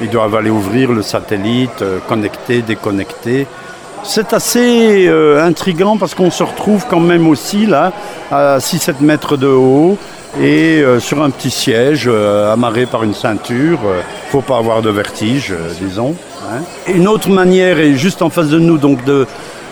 [0.00, 3.46] Ils doivent aller ouvrir le satellite, euh, connecter, déconnecter.
[4.02, 7.92] C'est assez euh, intriguant parce qu'on se retrouve quand même aussi là
[8.30, 9.96] à 6-7 mètres de haut
[10.38, 13.78] et euh, sur un petit siège amarré par une ceinture.
[14.30, 16.14] Faut pas avoir de vertige, disons.
[16.44, 16.60] Hein.
[16.92, 19.26] Une autre manière est juste en face de nous donc de,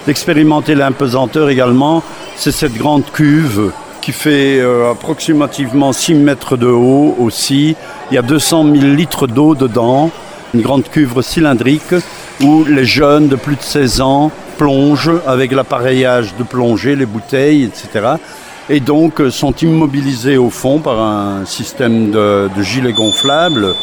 [0.07, 2.03] d'expérimenter l'impesanteur également,
[2.37, 7.75] c'est cette grande cuve qui fait euh, approximativement 6 mètres de haut aussi.
[8.11, 10.11] Il y a 200 000 litres d'eau dedans,
[10.53, 11.95] une grande cuve cylindrique
[12.43, 17.64] où les jeunes de plus de 16 ans plongent avec l'appareillage de plongée, les bouteilles,
[17.64, 18.17] etc.
[18.69, 23.75] Et donc euh, sont immobilisés au fond par un système de, de gilets gonflables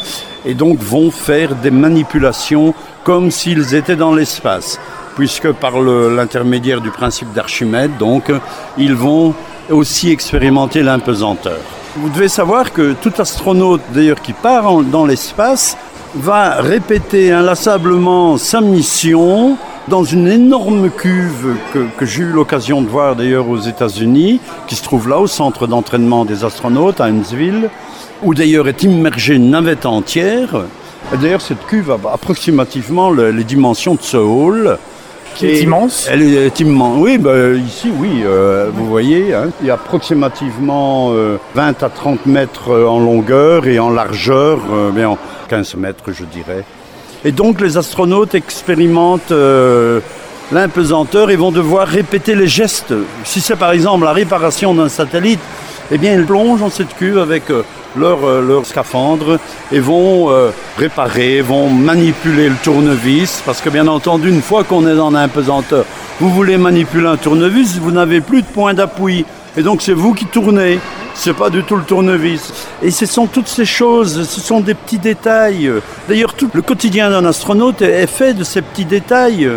[0.45, 4.79] et donc vont faire des manipulations comme s'ils étaient dans l'espace
[5.15, 8.31] puisque par l'intermédiaire du principe d'Archimède, donc,
[8.77, 9.33] ils vont
[9.69, 11.59] aussi expérimenter l'impesanteur.
[11.95, 15.77] Vous devez savoir que tout astronaute, d'ailleurs, qui part dans l'espace,
[16.15, 22.87] va répéter inlassablement sa mission dans une énorme cuve que, que j'ai eu l'occasion de
[22.87, 27.69] voir d'ailleurs aux États-Unis, qui se trouve là au centre d'entraînement des astronautes à Huntsville,
[28.23, 30.63] où d'ailleurs est immergée une navette entière.
[31.19, 34.77] D'ailleurs, cette cuve a approximativement les dimensions de ce hall.
[35.35, 36.97] Qui est immense Elle est immense.
[36.99, 38.21] Oui, bah, ici, oui.
[38.23, 42.99] Euh, vous voyez, hein, il y a approximativement euh, 20 à 30 mètres euh, en
[42.99, 45.17] longueur et en largeur, euh, bien en
[45.49, 46.63] 15 mètres, je dirais.
[47.23, 49.99] Et donc, les astronautes expérimentent euh,
[50.51, 52.93] l'impesanteur et vont devoir répéter les gestes.
[53.23, 55.39] Si c'est par exemple la réparation d'un satellite,
[55.91, 57.63] eh bien, ils plongent dans cette cuve avec euh,
[57.95, 59.39] leur, euh, leur scaphandre
[59.71, 64.87] et vont euh, réparer, vont manipuler le tournevis, parce que bien entendu, une fois qu'on
[64.87, 65.85] est dans l'impesanteur,
[66.19, 69.25] vous voulez manipuler un tournevis, vous n'avez plus de point d'appui.
[69.57, 70.79] Et donc c'est vous qui tournez,
[71.13, 72.53] c'est pas du tout le tournevis.
[72.81, 75.69] Et ce sont toutes ces choses, ce sont des petits détails.
[76.07, 79.49] D'ailleurs, tout le quotidien d'un astronaute est fait de ces petits détails.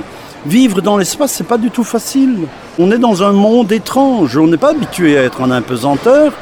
[0.47, 2.41] Vivre dans l'espace, c'est pas du tout facile.
[2.79, 6.33] On est dans un monde étrange, on n'est pas habitué à être en impesanteur.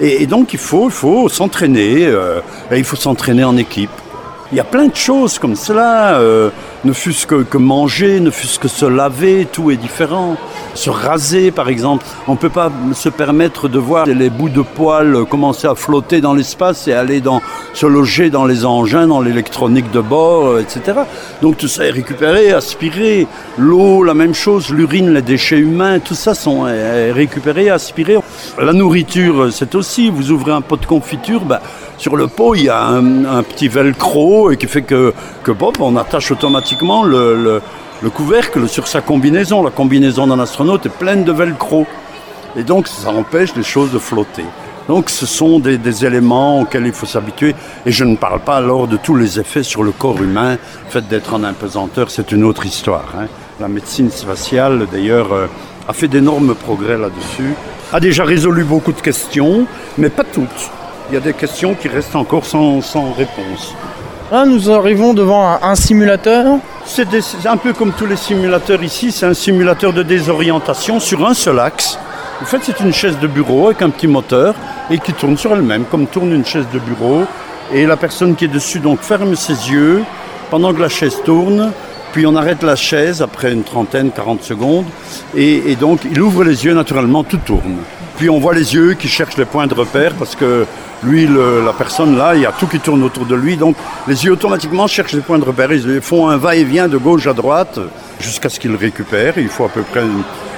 [0.00, 3.90] Et, donc il faut, faut s'entraîner, euh, et il faut s'entraîner en équipe.
[4.52, 6.50] Il y a plein de choses comme cela, euh,
[6.84, 10.36] ne fût-ce que, manger, ne fût-ce que se laver, tout est différent.
[10.74, 14.62] Se raser par exemple, on ne peut pas se permettre de voir les bouts de
[14.62, 17.42] poils commencer à flotter dans l'espace et aller dans,
[17.74, 21.00] se loger dans les engins, dans l'électronique de bord, etc.
[21.42, 23.28] Donc tout ça est récupéré, aspiré.
[23.58, 26.62] L'eau, la même chose, l'urine, les déchets humains, tout ça sont
[27.12, 28.16] récupérés, aspirés.
[28.58, 31.60] La nourriture, c'est aussi, vous ouvrez un pot de confiture, ben,
[31.96, 35.14] sur le pot, il y a un, petit velcro et qui fait que,
[35.80, 37.62] on attache automatiquement le, le,
[38.02, 39.62] le, couvercle sur sa combinaison.
[39.62, 41.86] La combinaison d'un astronaute est pleine de velcro.
[42.56, 44.44] Et donc, ça empêche les choses de flotter.
[44.88, 47.54] Donc, ce sont des, des éléments auxquels il faut s'habituer.
[47.86, 50.52] Et je ne parle pas alors de tous les effets sur le corps humain.
[50.86, 53.14] Le fait d'être en impesanteur, c'est une autre histoire.
[53.16, 53.26] Hein.
[53.60, 55.46] La médecine spatiale, d'ailleurs, euh,
[55.86, 57.54] a fait d'énormes progrès là-dessus.
[57.92, 59.66] A déjà résolu beaucoup de questions,
[59.98, 60.70] mais pas toutes
[61.10, 63.74] il y a des questions qui restent encore sans, sans réponse.
[64.30, 66.58] Là, nous arrivons devant un, un simulateur.
[66.84, 67.08] C'est
[67.46, 71.58] un peu comme tous les simulateurs ici, c'est un simulateur de désorientation sur un seul
[71.58, 71.98] axe.
[72.40, 74.54] En fait, c'est une chaise de bureau avec un petit moteur
[74.88, 77.24] et qui tourne sur elle-même, comme tourne une chaise de bureau.
[77.72, 80.04] Et la personne qui est dessus donc ferme ses yeux
[80.48, 81.72] pendant que la chaise tourne,
[82.12, 84.86] puis on arrête la chaise après une trentaine, 40 secondes,
[85.36, 87.78] et, donc il ouvre les yeux, naturellement, tout tourne.
[88.16, 90.66] Puis on voit les yeux qui cherchent les points de repère parce que
[91.02, 93.56] lui, la personne là, il y a tout qui tourne autour de lui.
[93.56, 95.72] Donc les yeux automatiquement cherchent les points de repère.
[95.72, 97.78] Ils font un va-et-vient de gauche à droite
[98.20, 99.38] jusqu'à ce qu'ils récupèrent.
[99.38, 100.02] Il faut à peu près,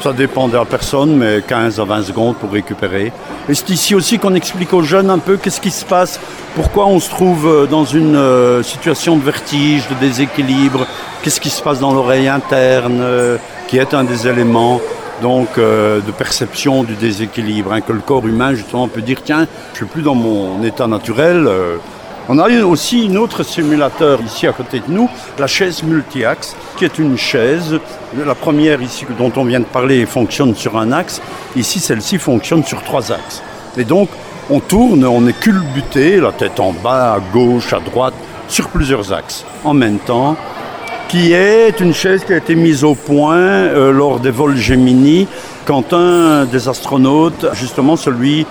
[0.03, 3.13] ça dépend de la personne, mais 15 à 20 secondes pour récupérer.
[3.49, 6.19] Et c'est ici aussi qu'on explique aux jeunes un peu qu'est-ce qui se passe,
[6.55, 10.87] pourquoi on se trouve dans une euh, situation de vertige, de déséquilibre,
[11.23, 13.37] qu'est-ce qui se passe dans l'oreille interne, euh,
[13.69, 14.81] qui est un des éléments
[15.23, 19.47] donc euh, de perception du déséquilibre, hein, que le corps humain justement peut dire tiens,
[19.73, 21.47] je suis plus dans mon état naturel.
[21.47, 21.77] Euh.
[22.29, 25.09] On a aussi une autre simulateur ici à côté de nous,
[25.39, 27.79] la chaise multi-axe, qui est une chaise,
[28.17, 31.21] la première ici dont on vient de parler fonctionne sur un axe,
[31.57, 33.43] ici celle-ci fonctionne sur trois axes.
[33.77, 34.09] Et donc
[34.51, 38.15] on tourne, on est culbuté, la tête en bas, à gauche, à droite,
[38.49, 40.37] sur plusieurs axes en même temps
[41.12, 45.29] qui est une chaise qui a été mise au point euh, lors des vols Gemini,
[45.66, 48.46] quand un des astronautes, justement celui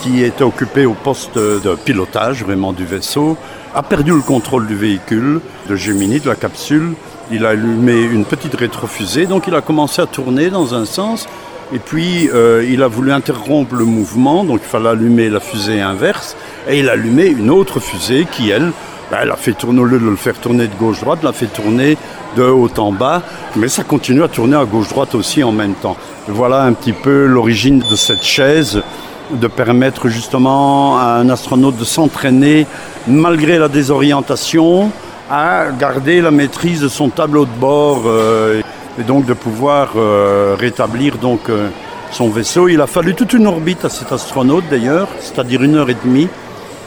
[0.00, 3.36] qui était occupé au poste de pilotage vraiment du vaisseau,
[3.74, 6.92] a perdu le contrôle du véhicule de Gemini, de la capsule.
[7.32, 11.26] Il a allumé une petite rétrofusée, donc il a commencé à tourner dans un sens.
[11.74, 15.80] Et puis euh, il a voulu interrompre le mouvement, donc il fallait allumer la fusée
[15.80, 16.36] inverse.
[16.68, 18.70] Et il a allumé une autre fusée qui, elle,
[19.10, 21.46] ben, elle a fait tourner, au lieu de le faire tourner de gauche-droite, l'a fait
[21.46, 21.96] tourner
[22.36, 23.22] de haut en bas.
[23.56, 25.96] Mais ça continue à tourner à gauche-droite aussi en même temps.
[26.28, 28.82] Voilà un petit peu l'origine de cette chaise
[29.30, 32.66] de permettre justement à un astronaute de s'entraîner
[33.06, 34.90] malgré la désorientation
[35.30, 38.60] à garder la maîtrise de son tableau de bord euh,
[38.98, 41.68] et donc de pouvoir euh, rétablir donc euh,
[42.10, 42.68] son vaisseau.
[42.68, 46.28] Il a fallu toute une orbite à cet astronaute d'ailleurs, c'est-à-dire une heure et demie,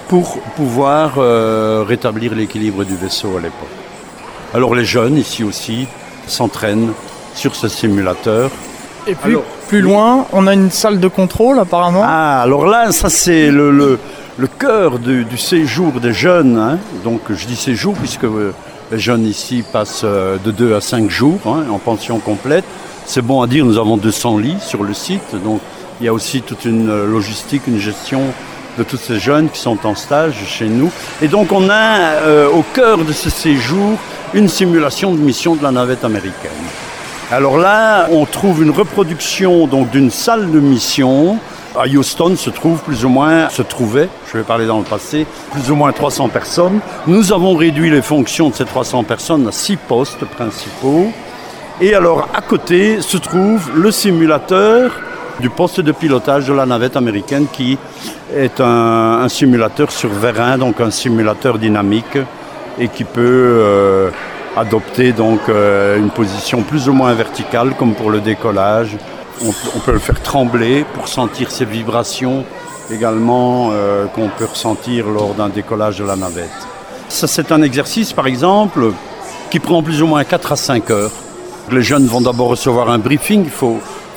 [0.07, 1.15] pour pouvoir
[1.85, 3.67] rétablir l'équilibre du vaisseau à l'époque.
[4.53, 5.87] Alors les jeunes ici aussi
[6.27, 6.93] s'entraînent
[7.35, 8.49] sur ce simulateur.
[9.05, 12.01] Et puis plus loin, on a une salle de contrôle apparemment.
[12.03, 16.57] Ah, alors là, ça c'est le, le, cœur du, séjour des jeunes.
[16.57, 16.77] Hein.
[17.03, 18.53] Donc je dis séjour puisque euh,
[18.91, 22.65] les jeunes ici passent euh, de 2 à 5 jours hein, en pension complète.
[23.05, 25.35] C'est bon à dire, nous avons 200 lits sur le site.
[25.43, 25.61] Donc
[25.99, 28.21] il y a aussi toute une euh, logistique, une gestion
[28.77, 30.91] de tous ces jeunes qui sont en stage chez nous.
[31.21, 33.97] Et donc on a au cœur de ce séjour
[34.33, 36.51] une simulation de mission de la navette américaine.
[37.31, 41.39] Alors là, on trouve une reproduction donc d'une salle de mission.
[41.77, 45.27] À Houston se trouve plus ou moins, se trouvait, je vais parler dans le passé,
[45.51, 46.79] plus ou moins 300 personnes.
[47.05, 51.11] Nous avons réduit les fonctions de ces 300 personnes à six postes principaux.
[51.79, 54.91] Et alors à côté se trouve le simulateur
[55.39, 57.77] du poste de pilotage de la navette américaine qui
[58.35, 62.17] est un, simulateur sur vérin, donc un simulateur dynamique
[62.79, 64.09] et qui peut euh,
[64.55, 68.97] adopter donc euh, une position plus ou moins verticale comme pour le décollage.
[69.45, 72.43] On, peut le faire trembler pour sentir ces vibrations
[72.91, 76.49] également euh, qu'on peut ressentir lors d'un décollage de la navette.
[77.09, 78.91] Ça c'est un exercice par exemple
[79.51, 81.11] qui prend plus ou moins 4 à 5 heures.
[81.71, 83.45] Les jeunes vont d'abord recevoir un briefing,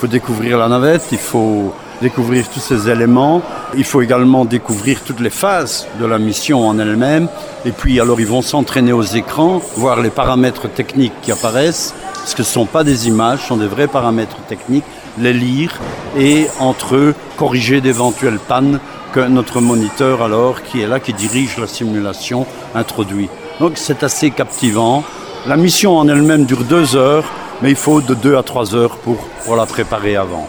[0.01, 3.43] faut découvrir la navette, il faut découvrir tous ces éléments.
[3.77, 7.29] Il faut également découvrir toutes les phases de la mission en elle-même.
[7.67, 12.35] Et puis alors ils vont s'entraîner aux écrans, voir les paramètres techniques qui apparaissent, parce
[12.35, 14.85] que ce ne sont pas des images, ce sont des vrais paramètres techniques,
[15.19, 15.79] les lire
[16.19, 18.81] et entre eux corriger d'éventuelles pannes
[19.13, 23.29] que notre moniteur alors, qui est là, qui dirige la simulation, introduit.
[23.61, 25.05] Donc c'est assez captivant.
[25.47, 27.25] La mission en elle-même dure deux heures,
[27.63, 30.49] mais il faut de deux à trois heures pour, la préparer avant.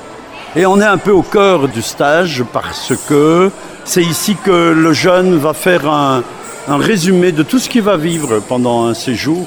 [0.55, 3.51] Et on est un peu au cœur du stage parce que
[3.83, 6.23] c'est ici que le jeune va faire un,
[6.67, 9.45] résumé de tout ce qu'il va vivre pendant un séjour.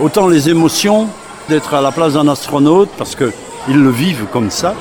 [0.00, 1.08] Autant les émotions
[1.48, 4.74] d'être à la place d'un astronaute parce qu'ils le vivent comme ça.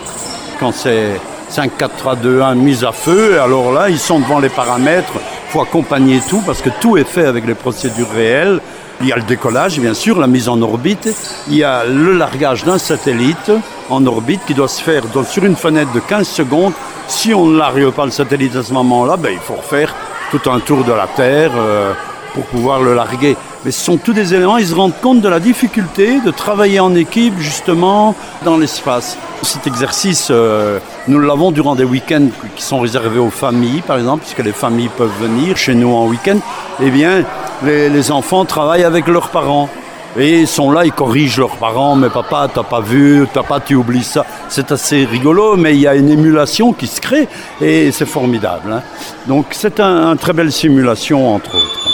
[0.59, 4.39] Quand c'est 5, 4, 3, 2, 1 mise à feu, alors là ils sont devant
[4.39, 5.13] les paramètres,
[5.53, 8.59] faut accompagner tout parce que tout est fait avec les procédures réelles.
[9.01, 11.07] Il y a le décollage, bien sûr, la mise en orbite.
[11.47, 13.51] Il y a le largage d'un satellite
[13.91, 16.73] en orbite qui doit se faire sur une fenêtre de 15 secondes.
[17.07, 19.93] Si on ne largue pas le satellite à ce moment-là, ben, il faut refaire
[20.31, 21.93] tout un tour de la Terre euh,
[22.33, 23.37] pour pouvoir le larguer.
[23.65, 26.81] Mais ce sont tous des éléments, ils se rendent compte de la difficulté de travailler
[26.81, 29.17] en équipe justement dans l'espace.
[29.41, 34.23] Cet exercice, euh, nous l'avons durant des week-ends qui sont réservés aux familles, par exemple,
[34.23, 36.39] puisque les familles peuvent venir chez nous en week-end.
[36.81, 37.23] Eh bien,
[37.63, 39.69] les, enfants travaillent avec leurs parents.
[40.17, 43.75] Et ils sont là, ils corrigent leurs parents, mais papa, t'as pas vu, papa, tu
[43.75, 44.25] oublies ça.
[44.47, 47.27] C'est assez rigolo, mais il y a une émulation qui se crée
[47.59, 48.73] et c'est formidable.
[48.73, 48.83] Hein.
[49.25, 51.92] Donc c'est une un très belle simulation, entre autres.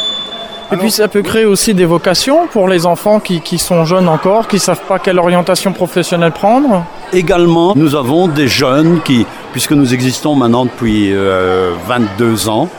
[0.71, 4.47] Et puis ça peut créer aussi des vocations pour les enfants qui, sont jeunes encore,
[4.47, 6.86] qui ne savent pas quelle orientation professionnelle prendre.
[7.12, 12.69] Également, nous avons des jeunes qui, puisque nous existons maintenant depuis 22 euh, ans,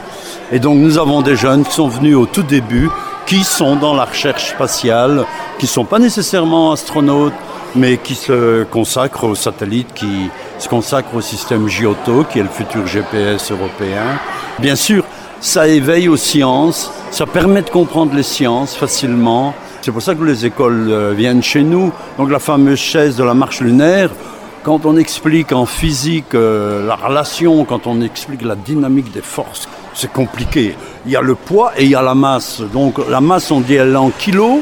[0.52, 2.90] et donc nous avons des jeunes qui sont venus au tout début,
[3.26, 5.24] qui sont dans la recherche spatiale,
[5.58, 7.34] qui ne sont pas nécessairement astronautes,
[7.74, 12.48] mais qui se consacrent aux satellites, qui se consacrent au système Giotto, qui est le
[12.48, 14.18] futur GPS européen.
[14.58, 15.04] Bien sûr,
[15.40, 19.54] ça éveille aux sciences, ça permet de comprendre les sciences facilement.
[19.80, 21.92] C'est pour ça que les écoles euh, viennent chez nous.
[22.18, 24.10] Donc la fameuse chaise de la marche lunaire,
[24.62, 29.66] quand on explique en physique euh, la relation, quand on explique la dynamique des forces,
[29.94, 30.76] c'est compliqué.
[31.06, 32.60] Il y a le poids et il y a la masse.
[32.74, 34.60] Donc la masse, on dit elle est en kilos.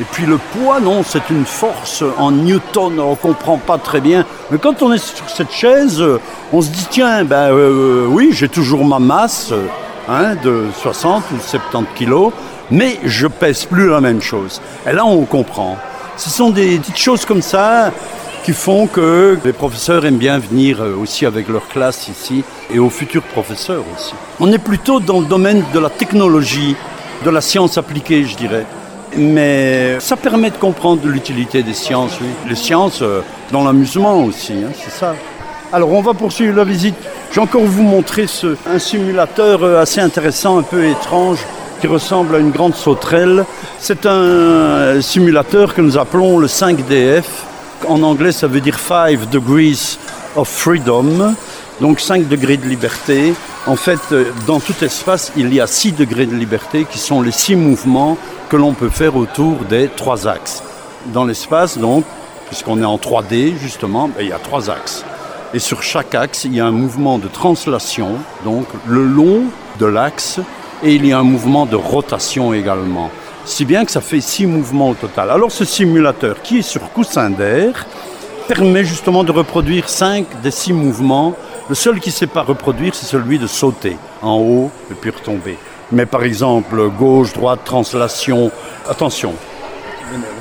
[0.00, 4.00] Et puis le poids, non, c'est une force en newton, on ne comprend pas très
[4.00, 4.24] bien.
[4.50, 6.02] Mais quand on est sur cette chaise,
[6.52, 9.52] on se dit, tiens, ben euh, oui, j'ai toujours ma masse
[10.08, 12.32] hein, de 60 ou 70 kilos,
[12.70, 14.60] mais je pèse plus la même chose.
[14.86, 15.76] Et là, on comprend.
[16.16, 17.90] Ce sont des petites choses comme ça
[18.44, 22.78] qui font que les professeurs aiment bien venir euh, aussi avec leur classe ici et
[22.78, 24.14] aux futurs professeurs aussi.
[24.40, 26.74] On est plutôt dans le domaine de la technologie,
[27.24, 28.66] de la science appliquée, je dirais.
[29.16, 32.28] Mais ça permet de comprendre l'utilité des sciences, oui.
[32.48, 33.20] Les sciences euh,
[33.52, 35.14] dans l'amusement aussi, hein, c'est ça.
[35.72, 36.96] Alors on va poursuivre la visite.
[37.32, 41.38] Je vais encore vous montrer ce, un simulateur euh, assez intéressant, un peu étrange,
[41.80, 43.46] qui ressemble à une grande sauterelle.
[43.78, 47.24] C'est un simulateur que nous appelons le 5DF.
[47.88, 49.96] En anglais, ça veut dire 5 Degrees
[50.36, 51.34] of Freedom,
[51.80, 53.32] donc 5 degrés de liberté.
[53.66, 57.22] En fait, euh, dans tout espace, il y a 6 degrés de liberté qui sont
[57.22, 58.18] les 6 mouvements
[58.50, 60.62] que l'on peut faire autour des trois axes.
[61.06, 62.04] Dans l'espace, donc,
[62.48, 65.02] puisqu'on est en 3D, justement, ben, il y a trois axes.
[65.54, 68.12] Et sur chaque axe, il y a un mouvement de translation,
[68.44, 69.42] donc le long
[69.78, 70.40] de l'axe,
[70.82, 73.10] et il y a un mouvement de rotation également.
[73.44, 75.30] Si bien que ça fait six mouvements au total.
[75.30, 77.86] Alors ce simulateur qui est sur coussin d'air
[78.48, 81.34] permet justement de reproduire cinq des six mouvements.
[81.68, 85.10] Le seul qui ne sait pas reproduire, c'est celui de sauter en haut et puis
[85.10, 85.58] retomber.
[85.90, 88.50] Mais par exemple, gauche, droite, translation,
[88.88, 89.34] attention.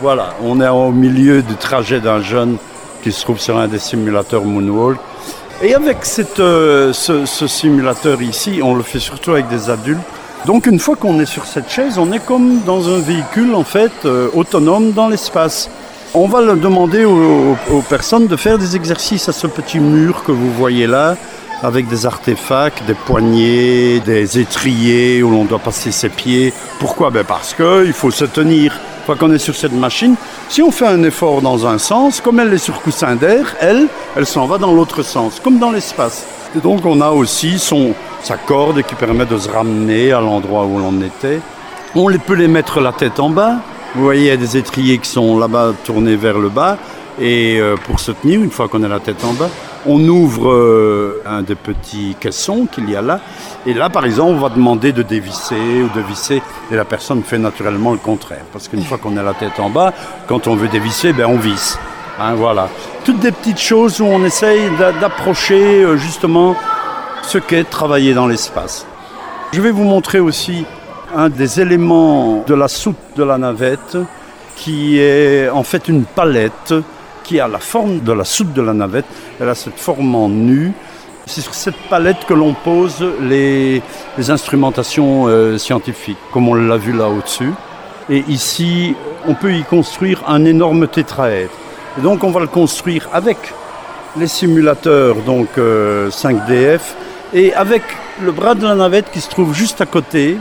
[0.01, 2.57] Voilà, on est au milieu du trajet d'un jeune
[3.01, 4.99] qui se trouve sur un des simulateurs Moonwalk.
[5.63, 9.99] Et avec cette, euh, ce, simulateur ici, on le fait surtout avec des adultes.
[10.45, 13.63] Donc une fois qu'on est sur cette chaise, on est comme dans un véhicule en
[13.63, 15.69] fait euh, autonome dans l'espace.
[16.15, 20.23] On va le demander aux, aux, personnes de faire des exercices à ce petit mur
[20.23, 21.15] que vous voyez là,
[21.61, 26.53] avec des artefacts, des poignées, des étriers où l'on doit passer ses pieds.
[26.79, 27.11] Pourquoi?
[27.11, 28.73] Ben Parce qu'il faut se tenir.
[29.05, 30.15] Fois qu'on est sur cette machine,
[30.47, 33.87] si on fait un effort dans un sens, comme elle est sur coussin d'air, elle,
[34.15, 36.25] elle s'en va dans l'autre sens, comme dans l'espace.
[36.55, 40.65] Et donc on a aussi son, sa corde qui permet de se ramener à l'endroit
[40.65, 41.39] où l'on était.
[41.95, 43.57] On peut les mettre la tête en bas.
[43.95, 46.77] Vous voyez, il y a des étriers qui sont là-bas tournés vers le bas.
[47.19, 49.49] Et euh, pour se tenir, une fois qu'on a la tête en bas,
[49.85, 53.19] on ouvre euh, un des petits caissons qu'il y a là.
[53.65, 56.41] Et là, par exemple, on va demander de dévisser ou de visser.
[56.71, 58.43] Et la personne fait naturellement le contraire.
[58.51, 59.93] Parce qu'une fois qu'on a la tête en bas,
[60.27, 61.77] quand on veut dévisser, ben, on visse.
[62.19, 62.69] Hein, voilà.
[63.03, 64.69] Toutes des petites choses où on essaye
[64.99, 66.55] d'approcher euh, justement
[67.23, 68.85] ce qu'est travailler dans l'espace.
[69.53, 70.65] Je vais vous montrer aussi
[71.15, 73.97] un des éléments de la soute de la navette
[74.55, 76.73] qui est en fait une palette
[77.23, 79.05] qui a la forme de la soute de la navette.
[79.39, 80.73] Elle a cette forme en nu.
[81.25, 83.81] C'est sur cette palette que l'on pose les,
[84.29, 87.53] instrumentations euh, scientifiques, comme on l'a vu là au-dessus.
[88.09, 88.95] Et ici,
[89.27, 91.51] on peut y construire un énorme tétraèdre.
[91.97, 93.37] Et donc on va le construire avec
[94.17, 96.79] les simulateurs donc euh, 5DF
[97.33, 97.83] et avec
[98.21, 100.37] le bras de la navette qui se trouve juste à côté,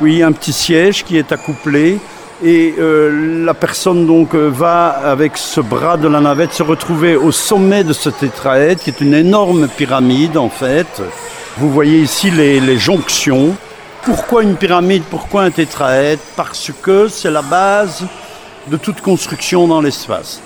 [0.00, 1.98] où il y a un petit siège qui est accouplé
[2.42, 7.16] et euh, la personne donc euh, va avec ce bras de la navette se retrouver
[7.16, 11.00] au sommet de ce tétraèdre qui est une énorme pyramide en fait.
[11.58, 13.54] Vous voyez ici les, les jonctions.
[14.02, 15.04] Pourquoi une pyramide?
[15.04, 18.04] Pourquoi un tétraèdre Parce que c'est la base
[18.66, 20.40] de toute construction dans l'espace.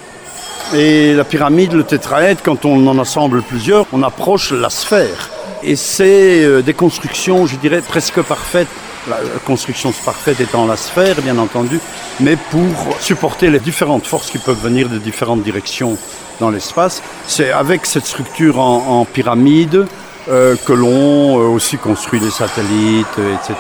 [0.75, 5.31] Et la pyramide, le tétraèdre, quand on en assemble plusieurs, on approche la sphère.
[5.63, 8.69] Et c'est euh, des constructions, je dirais, presque parfaites.
[9.09, 11.81] La construction parfaite étant la sphère, bien entendu,
[12.21, 15.97] mais pour supporter les différentes forces qui peuvent venir de différentes directions
[16.41, 17.03] dans l'espace.
[17.27, 19.87] C'est avec cette structure en, pyramide
[20.29, 23.55] euh, que l'on euh, aussi construit des satellites, etc.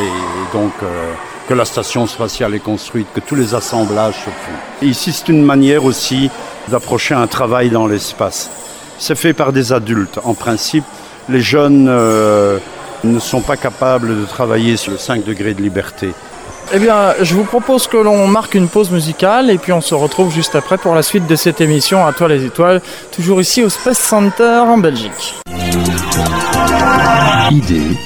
[0.00, 1.12] Et, donc euh,
[1.48, 4.86] que la station spatiale est construite, que tous les assemblages se font.
[4.86, 6.30] Ici, c'est une manière aussi
[6.68, 8.48] d'approcher un travail dans l'espace.
[8.98, 10.20] C'est fait par des adultes.
[10.22, 10.84] En principe,
[11.28, 11.88] les jeunes
[13.04, 16.10] ne sont pas capables de travailler sur le 5 degrés de liberté.
[16.72, 19.94] Eh bien, je vous propose que l'on marque une pause musicale et puis on se
[19.94, 22.80] retrouve juste après pour la suite de cette émission à toi les étoiles,
[23.12, 25.34] toujours ici au Space Center en Belgique.
[27.50, 27.96] Idée,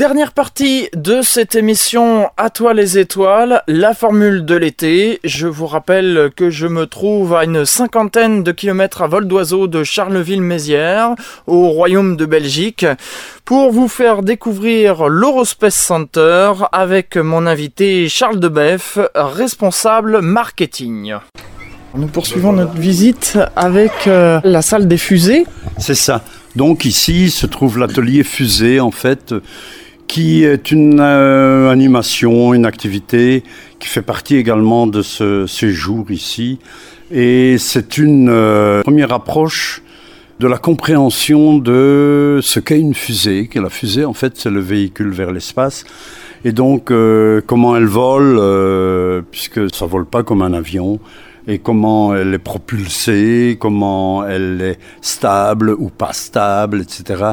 [0.00, 5.20] Dernière partie de cette émission À toi les étoiles, la formule de l'été.
[5.24, 9.66] Je vous rappelle que je me trouve à une cinquantaine de kilomètres à vol d'oiseau
[9.66, 12.86] de Charleville-Mézières, au Royaume de Belgique,
[13.44, 21.16] pour vous faire découvrir l'Eurospace Center avec mon invité Charles Debeff, responsable marketing.
[21.94, 25.44] Nous poursuivons notre visite avec euh, la salle des fusées.
[25.76, 26.22] C'est ça.
[26.56, 29.34] Donc ici se trouve l'atelier fusée en fait
[30.10, 33.44] qui est une euh, animation, une activité
[33.78, 36.58] qui fait partie également de ce séjour ici.
[37.12, 39.82] Et c'est une euh, première approche
[40.40, 44.58] de la compréhension de ce qu'est une fusée, que la fusée, en fait, c'est le
[44.58, 45.84] véhicule vers l'espace.
[46.44, 50.98] Et donc, euh, comment elle vole, puisque ça vole pas comme un avion,
[51.46, 57.32] et comment elle est propulsée, comment elle est stable ou pas stable, etc.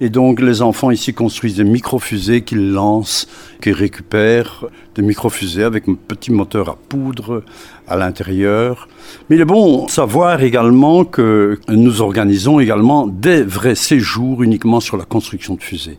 [0.00, 3.28] Et donc les enfants ici construisent des micro-fusées qu'ils lancent,
[3.60, 7.42] qu'ils récupèrent, des micro-fusées avec un petit moteur à poudre
[7.86, 8.88] à l'intérieur.
[9.28, 14.96] Mais il est bon savoir également que nous organisons également des vrais séjours uniquement sur
[14.96, 15.96] la construction de fusées.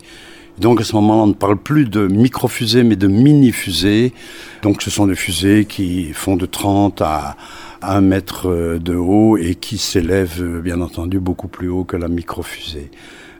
[0.59, 4.13] Donc à ce moment-là, on ne parle plus de micro-fusées, mais de mini-fusées.
[4.61, 7.37] Donc ce sont des fusées qui font de 30 à
[7.81, 12.91] 1 mètre de haut et qui s'élèvent bien entendu beaucoup plus haut que la micro-fusée.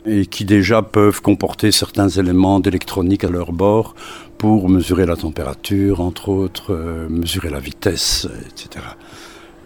[0.05, 3.95] Et qui déjà peuvent comporter certains éléments d'électronique à leur bord
[4.37, 8.85] pour mesurer la température, entre autres, euh, mesurer la vitesse, etc.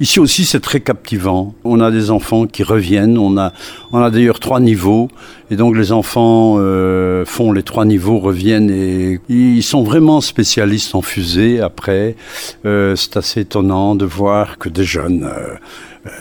[0.04, 1.56] Ici aussi, c'est très captivant.
[1.64, 3.18] On a des enfants qui reviennent.
[3.18, 3.54] On a,
[3.94, 5.08] on a d'ailleurs trois niveaux.
[5.50, 10.94] Et donc, les enfants euh, font les trois niveaux, reviennent et ils sont vraiment spécialistes
[10.94, 12.18] en fusée après.
[12.66, 15.56] Euh, c'est assez étonnant de voir que des jeunes euh,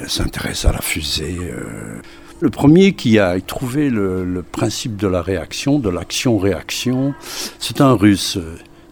[0.06, 1.36] s'intéressent à la fusée.
[2.38, 7.14] Le premier qui a trouvé le, principe de la réaction, de l'action-réaction,
[7.58, 8.38] c'est un russe,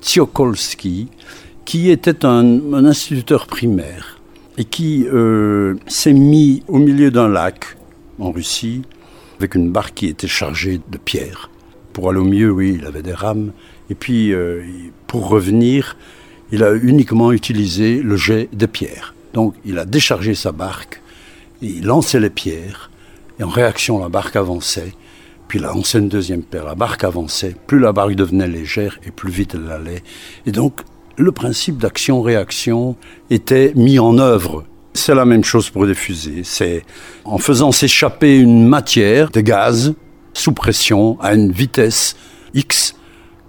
[0.02, 1.06] Tsiolkovsky,
[1.64, 4.19] qui était un instituteur primaire
[4.58, 7.76] et qui euh, s'est mis au milieu d'un lac
[8.18, 8.82] en Russie
[9.38, 11.50] avec une barque qui était chargée de pierres.
[11.92, 13.52] Pour aller au mieux, oui, il avait des rames.
[13.88, 14.62] Et puis, euh,
[15.06, 15.96] pour revenir,
[16.52, 19.14] il a uniquement utilisé le jet de pierres.
[19.32, 21.00] Donc, il a déchargé sa barque,
[21.62, 22.90] il lançait les pierres,
[23.38, 24.92] et en réaction, la barque avançait.
[25.48, 27.56] Puis il a lancé une deuxième paire, la barque avançait.
[27.66, 30.02] Plus la barque devenait légère, et plus vite elle allait.
[30.46, 30.82] Et donc,
[31.20, 32.96] le principe d'action-réaction
[33.28, 34.64] était mis en œuvre.
[34.94, 36.42] C'est la même chose pour des fusées.
[36.44, 36.82] C'est
[37.24, 39.94] en faisant s'échapper une matière, des gaz,
[40.32, 42.16] sous pression, à une vitesse
[42.54, 42.94] X,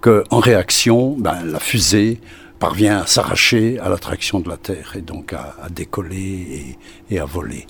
[0.00, 2.20] qu'en réaction, ben, la fusée
[2.58, 6.76] parvient à s'arracher à l'attraction de la Terre et donc à, décoller
[7.10, 7.66] et, à voler.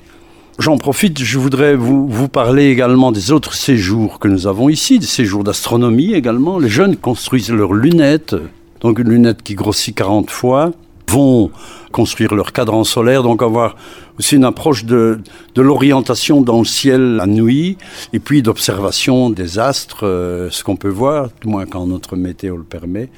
[0.59, 5.07] J'en profite, je voudrais vous, parler également des autres séjours que nous avons ici, des
[5.07, 6.59] séjours d'astronomie également.
[6.59, 8.37] Les jeunes construisent leurs lunettes,
[8.83, 10.73] donc une lunette qui grossit 40 fois,
[11.09, 11.51] vont
[11.91, 13.77] construire leur cadran solaire, donc avoir
[14.19, 15.21] aussi une approche de,
[15.57, 17.77] l'orientation dans le ciel la nuit,
[18.13, 22.57] et puis d'observation des astres, euh, ce qu'on peut voir, du moins quand notre météo
[22.57, 23.11] le permet.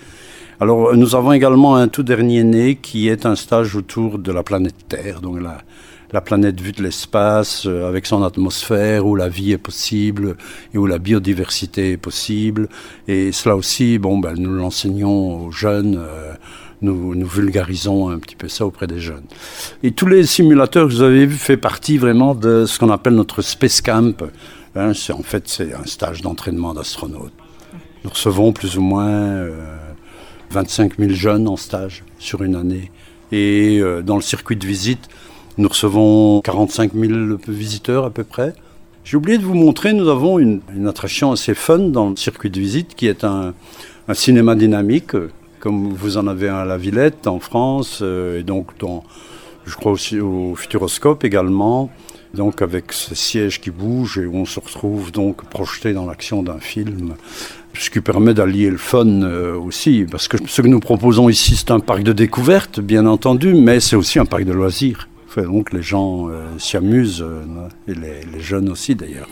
[0.61, 4.43] Alors nous avons également un tout dernier né qui est un stage autour de la
[4.43, 5.59] planète Terre, donc la,
[6.15, 10.37] la planète vue de l'espace, euh, avec son atmosphère, où la vie est possible
[10.73, 12.69] et où la biodiversité est possible.
[13.09, 15.97] Et cela aussi, bon, ben, nous l'enseignons aux jeunes.
[15.99, 16.33] Euh,
[16.83, 19.25] nous, nous, vulgarisons un petit peu ça auprès des jeunes.
[19.83, 23.15] Et tous les simulateurs que vous avez vus fait partie vraiment de ce qu'on appelle
[23.15, 24.23] notre Space Camp.
[24.77, 27.33] Hein, en fait, c'est un stage d'entraînement d'astronautes.
[28.05, 29.51] Nous recevons plus ou moins euh,
[30.51, 32.93] 25 000 jeunes en stage sur une année.
[33.33, 35.09] Et euh, dans le circuit de visite,
[35.57, 37.13] nous recevons 45 000
[37.49, 38.55] visiteurs à peu près.
[39.05, 42.59] J'ai oublié de vous montrer, nous avons une, attraction assez fun dans le circuit de
[42.59, 43.55] visite qui est un,
[44.13, 45.13] cinéma dynamique,
[45.61, 49.05] comme vous en avez à la Villette en France, euh, et donc dans,
[49.67, 51.91] je crois aussi au Futuroscope également,
[52.35, 56.43] donc avec ce siège qui bouge et où on se retrouve donc projeté dans l'action
[56.43, 57.15] d'un film,
[57.75, 61.57] ce qui permet d'allier le fun euh, aussi, parce que ce que nous proposons ici,
[61.57, 65.09] c'est un parc de découverte, bien entendu, mais c'est aussi un parc de loisirs.
[65.43, 67.45] Donc les gens euh, s'y amusent, euh,
[67.89, 69.29] et les, jeunes aussi d'ailleurs.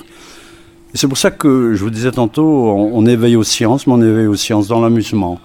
[0.95, 4.27] C'est pour ça que je vous disais tantôt, on, éveille aux sciences, mais on éveille
[4.27, 5.41] aux sciences dans l'amusement.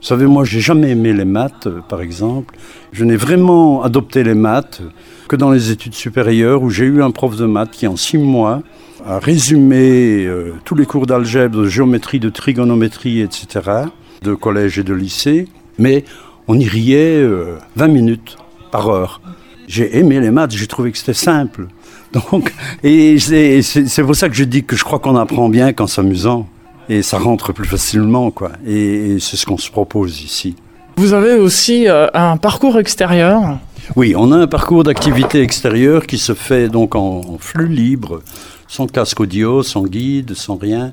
[0.00, 2.56] Vous savez, moi, j'ai jamais aimé les maths, euh, par exemple.
[2.92, 4.82] Je n'ai vraiment adopté les maths
[5.28, 8.18] que dans les études supérieures, où j'ai eu un prof de maths qui, en six
[8.18, 8.62] mois,
[9.04, 10.28] a résumé
[10.64, 13.86] tous les cours d'algèbre, de géométrie, de trigonométrie, etc.,
[14.22, 15.48] de collège et de lycée.
[15.78, 16.04] Mais
[16.48, 18.36] on y riait euh, 20 minutes
[18.70, 19.20] par heure
[19.66, 21.66] j'ai aimé les maths, j'ai trouvé que c'était simple.
[22.30, 22.52] Donc,
[22.82, 26.48] et c'est pour ça que je dis que je crois qu'on apprend bien qu'en s'amusant.
[26.88, 28.52] Et ça rentre plus facilement, quoi.
[28.64, 30.54] Et, et c'est ce qu'on se propose ici.
[30.98, 33.58] Vous avez aussi euh, un parcours extérieur?
[33.96, 38.22] Oui, on a un parcours d'activité extérieure qui se fait donc en, en, flux libre,
[38.66, 40.92] sans casque audio, sans guide, sans rien.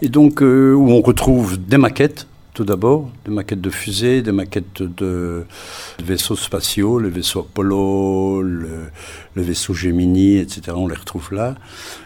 [0.00, 4.32] Et donc, euh, où on retrouve des maquettes tout d'abord, des maquettes de fusées, des
[4.32, 5.44] maquettes de,
[6.04, 8.90] vaisseaux spatiaux, le vaisseau Apollo, le,
[9.36, 10.72] vaisseau Gemini, etc.
[10.76, 11.54] On les retrouve là.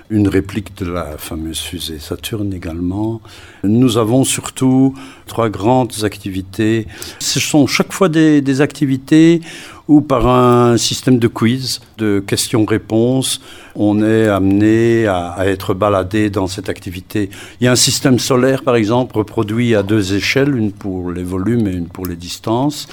[0.09, 3.21] Une réplique de la fameuse fusée Saturne également.
[3.65, 4.95] Nous avons surtout
[5.27, 6.87] trois grandes activités.
[7.19, 9.41] Ce sont chaque fois des activités
[9.89, 13.41] ou par un système de quiz, de questions-réponses.
[13.75, 17.31] On est amené à, être baladé dans cette activité.
[17.61, 21.23] Il y a un système solaire, par exemple, reproduit à deux échelles, une pour les
[21.23, 22.89] volumes et une pour les distances.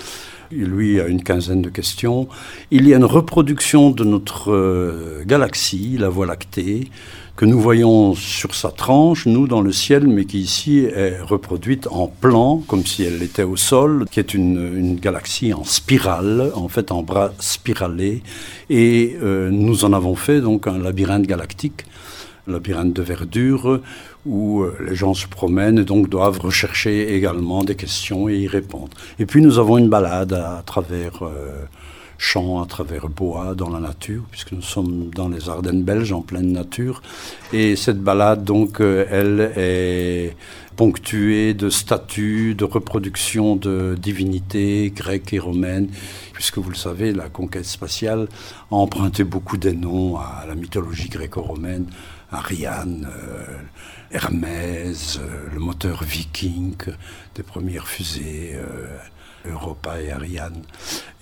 [0.52, 2.28] Lui a une quinzaine de questions.
[2.70, 6.92] Il y a une reproduction de notre euh, galaxie, la Voie lactée,
[7.36, 11.88] que nous voyons sur sa tranche, nous, dans le ciel, mais qui ici est reproduite
[11.90, 16.52] en plan, comme si elle était au sol, qui est une, une galaxie en spirale,
[16.54, 18.22] en fait en bras spiralés.
[18.70, 21.86] Et euh, nous en avons fait donc un labyrinthe galactique,
[22.48, 23.82] un labyrinthe de verdure,
[24.28, 28.48] où euh, les gens se promènent et donc doivent rechercher également des questions et y
[28.48, 28.92] répondre.
[29.18, 31.24] Et puis nous avons une balade à, à travers...
[31.24, 31.66] Euh,
[32.24, 36.22] champs, à travers bois, dans la nature, puisque nous sommes dans les Ardennes belges, en
[36.22, 37.02] pleine nature.
[37.52, 40.36] Et cette balade, donc, euh, elle est
[40.78, 45.90] ponctuée de statues, de reproductions de divinités grecques et romaines,
[46.32, 48.28] puisque vous le savez, la conquête spatiale
[48.72, 51.86] a emprunté beaucoup des noms à la mythologie gréco-romaine,
[52.32, 53.58] Ariane, euh,
[54.12, 56.76] Hermès, euh, le moteur viking
[57.36, 58.56] des premières fusées.
[59.52, 60.62] Europa et Ariane,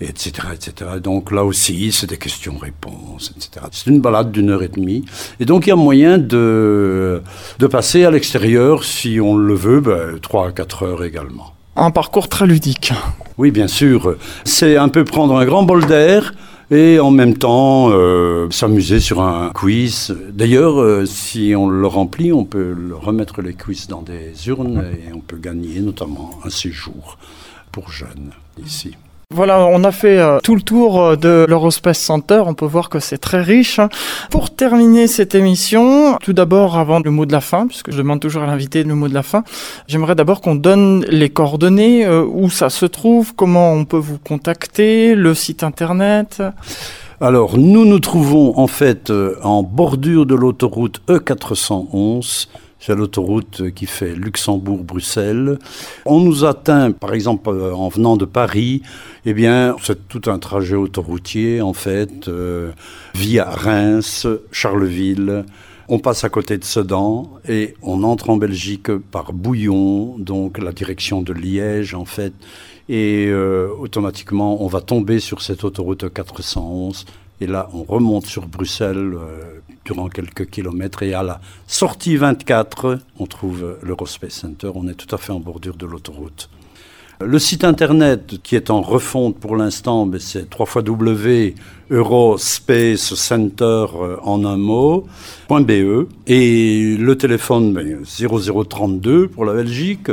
[0.00, 0.90] etc., etc.
[1.02, 3.66] Donc là aussi, c'est des questions-réponses, etc.
[3.70, 5.04] C'est une balade d'une heure et demie.
[5.40, 7.22] Et donc il y a moyen de,
[7.58, 11.54] de passer à l'extérieur, si on le veut, ben, 3 à 4 heures également.
[11.76, 12.92] Un parcours très ludique.
[13.38, 14.16] Oui, bien sûr.
[14.44, 16.34] C'est un peu prendre un grand bol d'air
[16.70, 20.14] et en même temps euh, s'amuser sur un quiz.
[20.32, 25.12] D'ailleurs, euh, si on le remplit, on peut remettre les quiz dans des urnes et
[25.14, 27.18] on peut gagner notamment un séjour
[27.72, 28.32] pour jeunes
[28.64, 28.96] ici.
[29.34, 32.42] Voilà, on a fait euh, tout le tour euh, de l'Eurospace Center.
[32.44, 33.80] On peut voir que c'est très riche.
[34.30, 38.20] Pour terminer cette émission, tout d'abord, avant le mot de la fin, puisque je demande
[38.20, 39.42] toujours à l'invité le mot de la fin,
[39.88, 44.18] j'aimerais d'abord qu'on donne les coordonnées, euh, où ça se trouve, comment on peut vous
[44.18, 46.42] contacter, le site internet.
[47.22, 49.10] Alors, nous nous trouvons en fait
[49.42, 52.48] en bordure de l'autoroute E411
[52.84, 55.58] c'est l'autoroute qui fait Luxembourg-Bruxelles.
[56.04, 58.82] On nous atteint, par exemple, euh, en venant de Paris,
[59.24, 62.72] eh bien, c'est tout un trajet autoroutier, en fait, euh,
[63.14, 65.44] via Reims, Charleville.
[65.88, 70.72] On passe à côté de Sedan et on entre en Belgique par Bouillon, donc la
[70.72, 72.32] direction de Liège, en fait.
[72.88, 77.04] Et euh, automatiquement, on va tomber sur cette autoroute 411
[77.42, 81.02] et là, on remonte sur Bruxelles euh, durant quelques kilomètres.
[81.02, 84.70] Et à la sortie 24, on trouve l'Eurospace Center.
[84.74, 86.48] On est tout à fait en bordure de l'autoroute.
[87.20, 91.54] Le site internet qui est en refonte pour l'instant, ben, c'est www.eurospace
[93.14, 95.06] center euh, en un mot,
[95.48, 96.06] .be.
[96.26, 100.10] Et le téléphone, ben, 0032 pour la Belgique,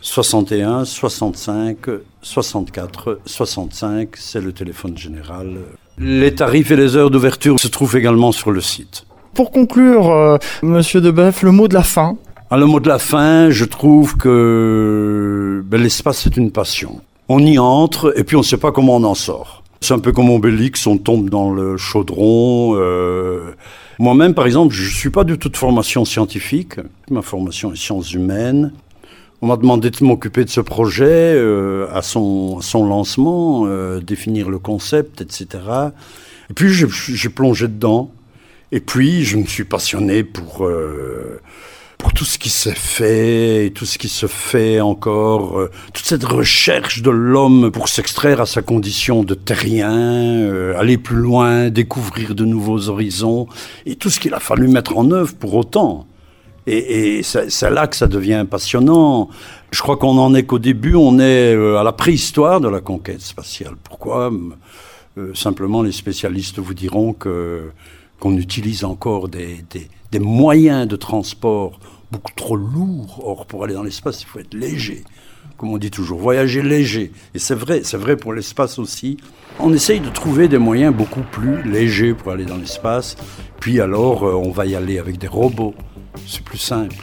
[0.00, 1.76] 61 65
[2.20, 5.58] 64 65, c'est le téléphone général.
[5.98, 9.06] Les tarifs et les heures d'ouverture se trouvent également sur le site.
[9.32, 12.16] Pour conclure, euh, Monsieur Debeuf, le mot de la fin.
[12.50, 17.00] À le mot de la fin, je trouve que ben, l'espace c'est une passion.
[17.28, 19.62] On y entre et puis on ne sait pas comment on en sort.
[19.80, 22.74] C'est un peu comme Obélix, on tombe dans le chaudron.
[22.76, 23.54] Euh...
[23.98, 26.80] Moi-même, par exemple, je ne suis pas du tout de formation scientifique.
[27.10, 28.72] Ma formation est sciences humaines.
[29.44, 34.48] On m'a demandé de m'occuper de ce projet euh, à, son, son, lancement, euh, définir
[34.48, 35.62] le concept, etc.
[36.48, 38.10] Et puis j'ai plongé dedans.
[38.72, 41.42] Et puis je me suis passionné pour, euh,
[41.98, 45.68] pour tout ce qui s'est fait et tout ce qui se fait encore.
[45.92, 51.68] Toute cette recherche de l'homme pour s'extraire à sa condition de terrien, aller plus loin,
[51.68, 53.46] découvrir de nouveaux horizons.
[53.84, 56.06] Et tout ce qu'il a fallu mettre en œuvre pour autant.
[56.66, 59.28] Et, c'est là que ça devient passionnant.
[59.70, 62.80] Je crois qu'on en est qu'au début, on est euh, à la préhistoire de la
[62.80, 63.74] conquête spatiale.
[63.82, 64.32] Pourquoi
[65.18, 67.70] euh, Simplement, les spécialistes vous diront que
[68.20, 73.20] qu'on utilise encore des, des, des, moyens de transport beaucoup trop lourds.
[73.22, 75.04] Or, pour aller dans l'espace, il faut être léger.
[75.58, 77.12] Comme on dit toujours, voyager léger.
[77.34, 79.18] Et c'est vrai, c'est vrai pour l'espace aussi.
[79.60, 83.16] On essaye de trouver des moyens beaucoup plus légers pour aller dans l'espace.
[83.60, 85.74] Puis alors, euh, on va y aller avec des robots
[86.26, 86.96] c'est plus simple.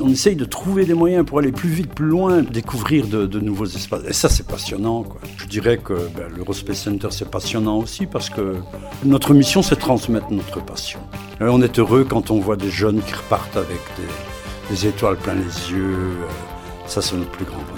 [0.00, 3.66] On essaye de trouver des moyens pour aller plus vite, plus loin, découvrir de, nouveaux
[3.66, 4.02] espaces.
[4.06, 5.04] Et ça, c'est passionnant.
[5.38, 8.56] Je dirais que ben, l'Eurospace Center, c'est passionnant aussi parce que
[9.04, 11.00] notre mission, c'est transmettre notre passion.
[11.40, 13.80] Et on est heureux quand on voit des jeunes qui repartent avec
[14.70, 16.18] des, étoiles plein les yeux.
[16.86, 17.77] Ça, c'est notre plus grand bonheur.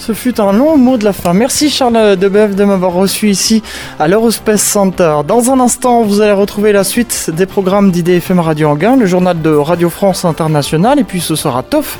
[0.00, 1.34] Ce fut un long mot de la fin.
[1.34, 3.62] Merci Charles Debeuf de m'avoir reçu ici
[3.98, 5.16] à l'Eurospace Center.
[5.28, 9.42] Dans un instant, vous allez retrouver la suite des programmes d'IDFM Radio Anguin, le journal
[9.42, 11.98] de Radio France Internationale, et puis ce sera TOF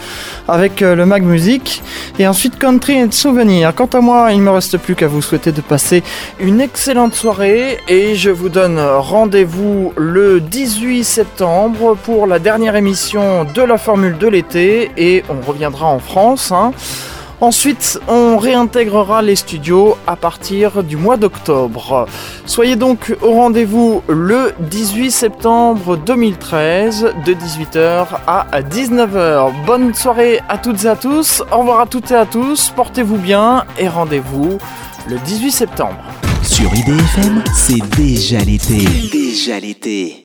[0.48, 1.82] avec euh, le Mag Music,
[2.18, 3.74] et ensuite Country et Souvenirs.
[3.74, 6.02] Quant à moi, il ne me reste plus qu'à vous souhaiter de passer
[6.40, 13.44] une excellente soirée, et je vous donne rendez-vous le 18 septembre pour la dernière émission
[13.44, 16.50] de la Formule de l'été, et on reviendra en France.
[16.50, 16.72] Hein.
[17.40, 22.06] Ensuite, on réintégrera les studios à partir du mois d'octobre.
[22.44, 29.52] Soyez donc au rendez-vous le 18 septembre 2013 de 18h à 19h.
[29.64, 31.42] Bonne soirée à toutes et à tous.
[31.50, 32.70] Au revoir à toutes et à tous.
[32.76, 34.58] Portez-vous bien et rendez-vous
[35.08, 35.96] le 18 septembre.
[36.42, 38.84] Sur IDFM, c'est déjà l'été.
[39.10, 40.18] Déjà l'été.